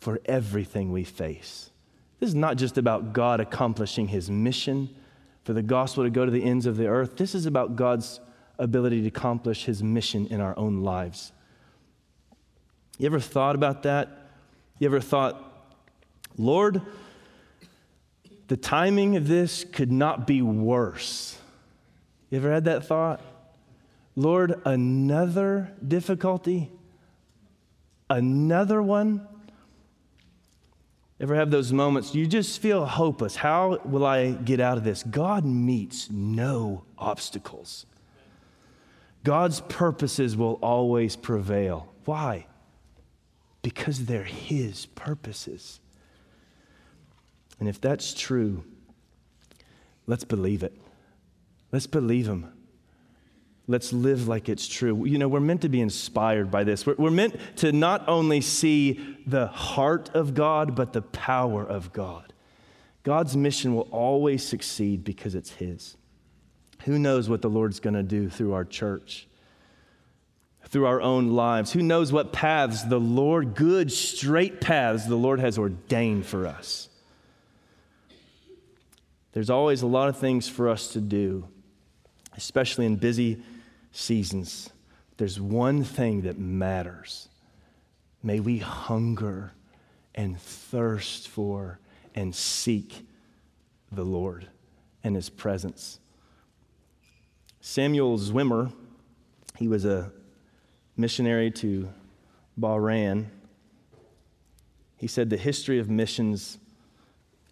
for 0.01 0.20
everything 0.24 0.90
we 0.90 1.05
face. 1.05 1.70
This 2.18 2.30
is 2.30 2.34
not 2.34 2.57
just 2.57 2.78
about 2.78 3.12
God 3.12 3.40
accomplishing 3.40 4.09
his 4.09 4.30
mission 4.30 4.94
for 5.44 5.53
the 5.53 5.62
gospel 5.62 6.05
to 6.05 6.11
go 6.11 6.24
to 6.24 6.30
the 6.30 6.42
ends 6.42 6.66
of 6.66 6.76
the 6.76 6.86
earth. 6.86 7.16
This 7.16 7.34
is 7.34 7.46
about 7.46 7.76
God's 7.76 8.20
ability 8.59 9.03
to 9.03 9.09
accomplish 9.09 9.64
his 9.64 9.82
mission 9.82 10.26
in 10.26 10.40
our 10.40 10.57
own 10.59 10.82
lives. 10.82 11.32
You 12.98 13.07
ever 13.07 13.20
thought 13.20 13.55
about 13.55 13.84
that? 13.84 14.09
You 14.78 14.86
ever 14.86 15.01
thought, 15.01 15.42
Lord, 16.36 16.82
the 18.48 18.57
timing 18.57 19.16
of 19.16 19.28
this 19.28 19.64
could 19.64 19.90
not 19.90 20.26
be 20.26 20.42
worse? 20.42 21.38
You 22.28 22.38
ever 22.38 22.53
had 22.53 22.64
that 22.64 22.86
thought? 22.86 23.22
Lord, 24.16 24.61
another 24.64 25.72
difficulty? 25.86 26.70
Another 28.11 28.82
one? 28.82 29.26
Ever 31.21 31.35
have 31.35 31.51
those 31.51 31.73
moments 31.73 32.14
you 32.14 32.27
just 32.27 32.61
feel 32.61 32.87
hopeless? 32.87 33.37
How 33.37 33.79
will 33.85 34.07
I 34.07 34.33
get 34.33 34.59
out 34.59 34.79
of 34.79 34.85
this? 34.85 35.03
God 35.03 35.45
meets 35.45 36.11
no 36.11 36.85
obstacles. 36.99 37.85
God's 39.23 39.61
purposes 39.61 40.37
will 40.37 40.55
always 40.62 41.16
prevail. 41.16 41.93
Why? 42.07 42.47
because 43.62 44.07
they're 44.07 44.25
His 44.25 44.87
purposes. 44.87 45.81
And 47.59 47.68
if 47.68 47.81
that's 47.81 48.14
true, 48.14 48.64
let's 50.07 50.25
believe 50.25 50.62
it. 50.62 50.75
Let's 51.73 51.87
believe 51.87 52.27
Him. 52.27 52.53
Let's 53.71 53.93
live 53.93 54.27
like 54.27 54.49
it's 54.49 54.66
true. 54.66 55.05
You 55.05 55.16
know, 55.16 55.29
we're 55.29 55.39
meant 55.39 55.61
to 55.61 55.68
be 55.68 55.81
inspired 55.81 56.51
by 56.51 56.64
this. 56.64 56.85
We're, 56.85 56.97
we're 56.99 57.12
meant 57.12 57.39
to 57.59 57.71
not 57.71 58.09
only 58.09 58.41
see 58.41 58.99
the 59.29 59.47
heart 59.47 60.11
of 60.12 60.35
God, 60.35 60.75
but 60.75 60.93
the 60.93 61.03
power 61.03 61.64
of 61.64 61.93
God. 61.93 62.33
God's 63.05 63.37
mission 63.37 63.77
will 63.77 63.89
always 63.93 64.45
succeed 64.45 65.05
because 65.05 65.37
it's 65.37 65.53
His. 65.53 65.97
Who 66.83 66.99
knows 66.99 67.29
what 67.29 67.43
the 67.43 67.49
Lord's 67.49 67.79
going 67.79 67.95
to 67.95 68.03
do 68.03 68.29
through 68.29 68.55
our 68.55 68.64
church? 68.64 69.29
through 70.66 70.87
our 70.87 71.01
own 71.01 71.31
lives. 71.31 71.73
Who 71.73 71.83
knows 71.83 72.12
what 72.12 72.33
paths 72.33 72.85
the 72.85 73.01
Lord, 73.01 73.57
good, 73.57 73.91
straight 73.91 74.61
paths, 74.61 75.05
the 75.05 75.16
Lord 75.16 75.41
has 75.41 75.59
ordained 75.59 76.27
for 76.27 76.47
us. 76.47 76.89
There's 79.33 79.51
always 79.51 79.83
a 79.83 79.89
lot 79.89 80.09
of 80.09 80.16
things 80.16 80.49
for 80.49 80.68
us 80.68 80.93
to 80.93 81.01
do, 81.01 81.49
especially 82.37 82.87
in 82.87 82.97
busy 82.97 83.43
seasons. 83.93 84.70
There's 85.16 85.41
one 85.41 85.84
thing 85.84 86.22
that 86.22 86.38
matters. 86.38 87.28
May 88.22 88.41
we 88.41 88.59
hunger 88.59 89.53
and 90.14 90.38
thirst 90.41 91.28
for 91.28 91.78
and 92.14 92.34
seek 92.34 93.07
the 93.93 94.05
Lord 94.05 94.47
and 95.03 95.14
His 95.16 95.30
presence. 95.30 95.99
Samuel 97.61 98.18
Zwemer, 98.18 98.72
he 99.57 99.68
was 99.68 99.84
a 99.84 100.12
missionary 100.97 101.51
to 101.53 101.88
Bahrain, 102.59 103.26
he 104.97 105.07
said 105.07 105.30
the 105.30 105.36
history 105.38 105.78
of 105.78 105.88
missions 105.88 106.59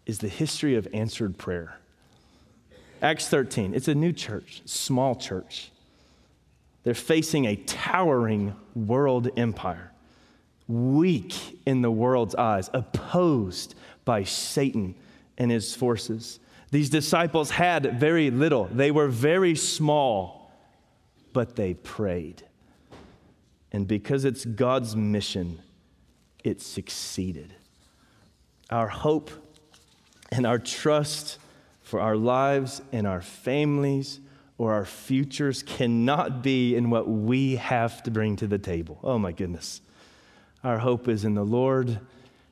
is 0.05 0.18
the 0.18 0.28
history 0.28 0.74
of 0.74 0.86
answered 0.93 1.39
prayer. 1.39 1.78
Acts 3.01 3.28
13, 3.28 3.74
it's 3.74 3.89
a 3.89 3.95
new 3.95 4.12
church, 4.12 4.61
small 4.66 5.14
church. 5.14 5.70
They're 6.89 6.95
facing 6.95 7.45
a 7.45 7.55
towering 7.55 8.57
world 8.74 9.28
empire, 9.36 9.93
weak 10.66 11.61
in 11.66 11.82
the 11.82 11.91
world's 11.91 12.34
eyes, 12.34 12.70
opposed 12.72 13.74
by 14.07 14.24
Satan 14.24 14.95
and 15.36 15.51
his 15.51 15.74
forces. 15.74 16.41
These 16.70 16.89
disciples 16.89 17.51
had 17.51 18.01
very 18.01 18.30
little, 18.30 18.70
they 18.72 18.91
were 18.91 19.09
very 19.09 19.55
small, 19.55 20.51
but 21.34 21.57
they 21.57 21.74
prayed. 21.74 22.43
And 23.70 23.86
because 23.86 24.24
it's 24.24 24.47
God's 24.47 24.97
mission, 24.97 25.61
it 26.43 26.62
succeeded. 26.62 27.53
Our 28.70 28.89
hope 28.89 29.30
and 30.32 30.47
our 30.47 30.59
trust 30.59 31.36
for 31.82 32.01
our 32.01 32.16
lives 32.16 32.80
and 32.93 33.07
our 33.07 33.20
families 33.20 34.20
or 34.59 34.74
our 34.74 34.84
futures 34.84 35.62
cannot 35.62 36.42
be 36.42 36.74
in 36.74 36.90
what 36.90 37.09
we 37.09 37.56
have 37.56 38.02
to 38.02 38.11
bring 38.11 38.34
to 38.36 38.46
the 38.48 38.59
table. 38.59 38.98
Oh 39.04 39.18
my 39.18 39.30
goodness. 39.32 39.80
Our 40.64 40.78
hope 40.78 41.09
is 41.09 41.24
in 41.24 41.34
the 41.34 41.44
Lord 41.44 42.00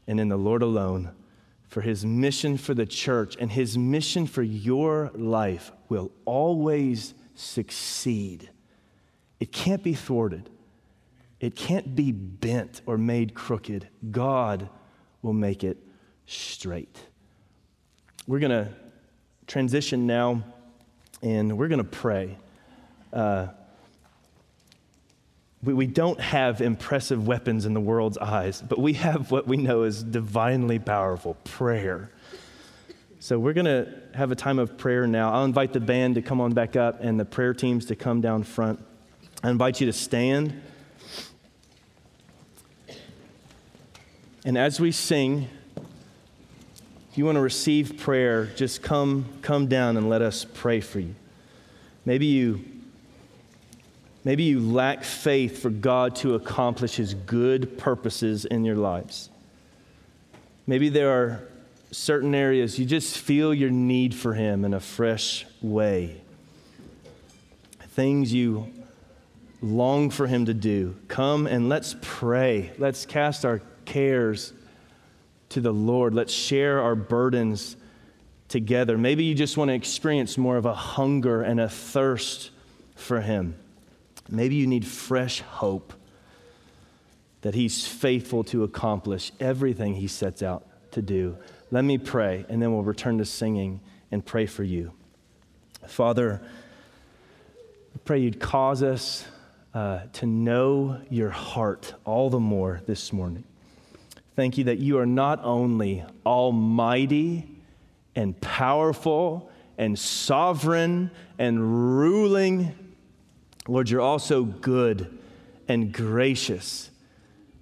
and 0.06 0.20
in 0.20 0.28
the 0.28 0.36
Lord 0.36 0.62
alone. 0.62 1.10
For 1.66 1.80
his 1.80 2.06
mission 2.06 2.56
for 2.56 2.74
the 2.74 2.86
church 2.86 3.36
and 3.40 3.50
his 3.50 3.76
mission 3.76 4.28
for 4.28 4.42
your 4.42 5.10
life 5.14 5.72
will 5.88 6.12
always 6.24 7.12
succeed. 7.34 8.48
It 9.40 9.50
can't 9.50 9.82
be 9.82 9.92
thwarted. 9.92 10.48
It 11.40 11.56
can't 11.56 11.94
be 11.96 12.12
bent 12.12 12.82
or 12.86 12.96
made 12.96 13.34
crooked. 13.34 13.88
God 14.10 14.70
will 15.22 15.34
make 15.34 15.64
it 15.64 15.76
straight. 16.26 16.98
We're 18.28 18.38
going 18.38 18.50
to 18.50 18.72
transition 19.46 20.06
now 20.06 20.44
and 21.22 21.56
we're 21.56 21.68
going 21.68 21.78
to 21.78 21.84
pray. 21.84 22.36
Uh, 23.12 23.48
we, 25.62 25.74
we 25.74 25.86
don't 25.86 26.20
have 26.20 26.60
impressive 26.60 27.26
weapons 27.26 27.66
in 27.66 27.74
the 27.74 27.80
world's 27.80 28.18
eyes, 28.18 28.62
but 28.62 28.78
we 28.78 28.94
have 28.94 29.30
what 29.30 29.46
we 29.46 29.56
know 29.56 29.82
is 29.82 30.02
divinely 30.02 30.78
powerful 30.78 31.34
prayer. 31.44 32.10
So 33.18 33.38
we're 33.38 33.54
going 33.54 33.66
to 33.66 33.92
have 34.14 34.30
a 34.30 34.36
time 34.36 34.58
of 34.58 34.78
prayer 34.78 35.06
now. 35.06 35.32
I'll 35.32 35.44
invite 35.44 35.72
the 35.72 35.80
band 35.80 36.14
to 36.14 36.22
come 36.22 36.40
on 36.40 36.52
back 36.52 36.76
up 36.76 37.00
and 37.00 37.18
the 37.18 37.24
prayer 37.24 37.54
teams 37.54 37.86
to 37.86 37.96
come 37.96 38.20
down 38.20 38.44
front. 38.44 38.84
I 39.42 39.50
invite 39.50 39.80
you 39.80 39.86
to 39.86 39.92
stand. 39.92 40.62
And 44.44 44.56
as 44.56 44.78
we 44.78 44.92
sing, 44.92 45.48
if 47.16 47.18
you 47.18 47.24
want 47.24 47.36
to 47.36 47.40
receive 47.40 47.96
prayer, 47.96 48.44
just 48.56 48.82
come, 48.82 49.24
come 49.40 49.68
down 49.68 49.96
and 49.96 50.10
let 50.10 50.20
us 50.20 50.44
pray 50.44 50.80
for 50.80 51.00
you. 51.00 51.14
Maybe 52.04 52.26
you, 52.26 52.62
maybe 54.22 54.42
you 54.42 54.60
lack 54.60 55.02
faith 55.02 55.62
for 55.62 55.70
God 55.70 56.14
to 56.16 56.34
accomplish 56.34 56.96
his 56.96 57.14
good 57.14 57.78
purposes 57.78 58.44
in 58.44 58.66
your 58.66 58.76
lives. 58.76 59.30
Maybe 60.66 60.90
there 60.90 61.10
are 61.10 61.48
certain 61.90 62.34
areas 62.34 62.78
you 62.78 62.84
just 62.84 63.16
feel 63.16 63.54
your 63.54 63.70
need 63.70 64.14
for 64.14 64.34
him 64.34 64.62
in 64.62 64.74
a 64.74 64.80
fresh 64.80 65.46
way. 65.62 66.20
Things 67.92 68.30
you 68.30 68.70
long 69.62 70.10
for 70.10 70.26
him 70.26 70.44
to 70.44 70.52
do. 70.52 70.94
Come 71.08 71.46
and 71.46 71.70
let's 71.70 71.96
pray. 72.02 72.72
Let's 72.76 73.06
cast 73.06 73.46
our 73.46 73.62
cares 73.86 74.52
to 75.50 75.60
the 75.60 75.72
Lord. 75.72 76.14
Let's 76.14 76.32
share 76.32 76.80
our 76.80 76.94
burdens 76.94 77.76
together. 78.48 78.96
Maybe 78.96 79.24
you 79.24 79.34
just 79.34 79.56
want 79.56 79.68
to 79.70 79.74
experience 79.74 80.38
more 80.38 80.56
of 80.56 80.66
a 80.66 80.74
hunger 80.74 81.42
and 81.42 81.60
a 81.60 81.68
thirst 81.68 82.50
for 82.94 83.20
Him. 83.20 83.56
Maybe 84.28 84.56
you 84.56 84.66
need 84.66 84.86
fresh 84.86 85.40
hope 85.40 85.92
that 87.42 87.54
He's 87.54 87.86
faithful 87.86 88.44
to 88.44 88.64
accomplish 88.64 89.32
everything 89.40 89.94
He 89.94 90.08
sets 90.08 90.42
out 90.42 90.66
to 90.92 91.02
do. 91.02 91.36
Let 91.70 91.84
me 91.84 91.98
pray, 91.98 92.44
and 92.48 92.62
then 92.62 92.72
we'll 92.72 92.82
return 92.82 93.18
to 93.18 93.24
singing 93.24 93.80
and 94.10 94.24
pray 94.24 94.46
for 94.46 94.64
you. 94.64 94.92
Father, 95.86 96.40
I 97.94 97.98
pray 98.04 98.18
you'd 98.18 98.40
cause 98.40 98.82
us 98.82 99.24
uh, 99.74 100.00
to 100.14 100.26
know 100.26 101.00
your 101.10 101.30
heart 101.30 101.94
all 102.04 102.30
the 102.30 102.40
more 102.40 102.80
this 102.86 103.12
morning. 103.12 103.44
Thank 104.36 104.58
you 104.58 104.64
that 104.64 104.78
you 104.78 104.98
are 104.98 105.06
not 105.06 105.42
only 105.42 106.04
almighty 106.26 107.48
and 108.14 108.38
powerful 108.38 109.50
and 109.78 109.98
sovereign 109.98 111.10
and 111.38 111.98
ruling, 111.98 112.74
Lord, 113.66 113.88
you're 113.88 114.02
also 114.02 114.44
good 114.44 115.18
and 115.68 115.90
gracious. 115.90 116.90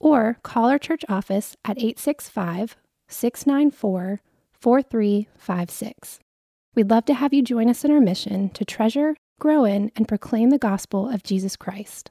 or 0.00 0.38
call 0.42 0.68
our 0.68 0.78
church 0.78 1.04
office 1.08 1.56
at 1.64 1.78
865 1.78 2.76
694 3.10 4.20
4356. 4.52 6.20
We'd 6.74 6.90
love 6.90 7.04
to 7.06 7.14
have 7.14 7.34
you 7.34 7.42
join 7.42 7.68
us 7.68 7.84
in 7.84 7.90
our 7.90 8.00
mission 8.00 8.50
to 8.50 8.64
treasure, 8.64 9.16
grow 9.38 9.64
in, 9.64 9.90
and 9.96 10.06
proclaim 10.06 10.50
the 10.50 10.58
gospel 10.58 11.08
of 11.08 11.22
Jesus 11.22 11.56
Christ. 11.56 12.10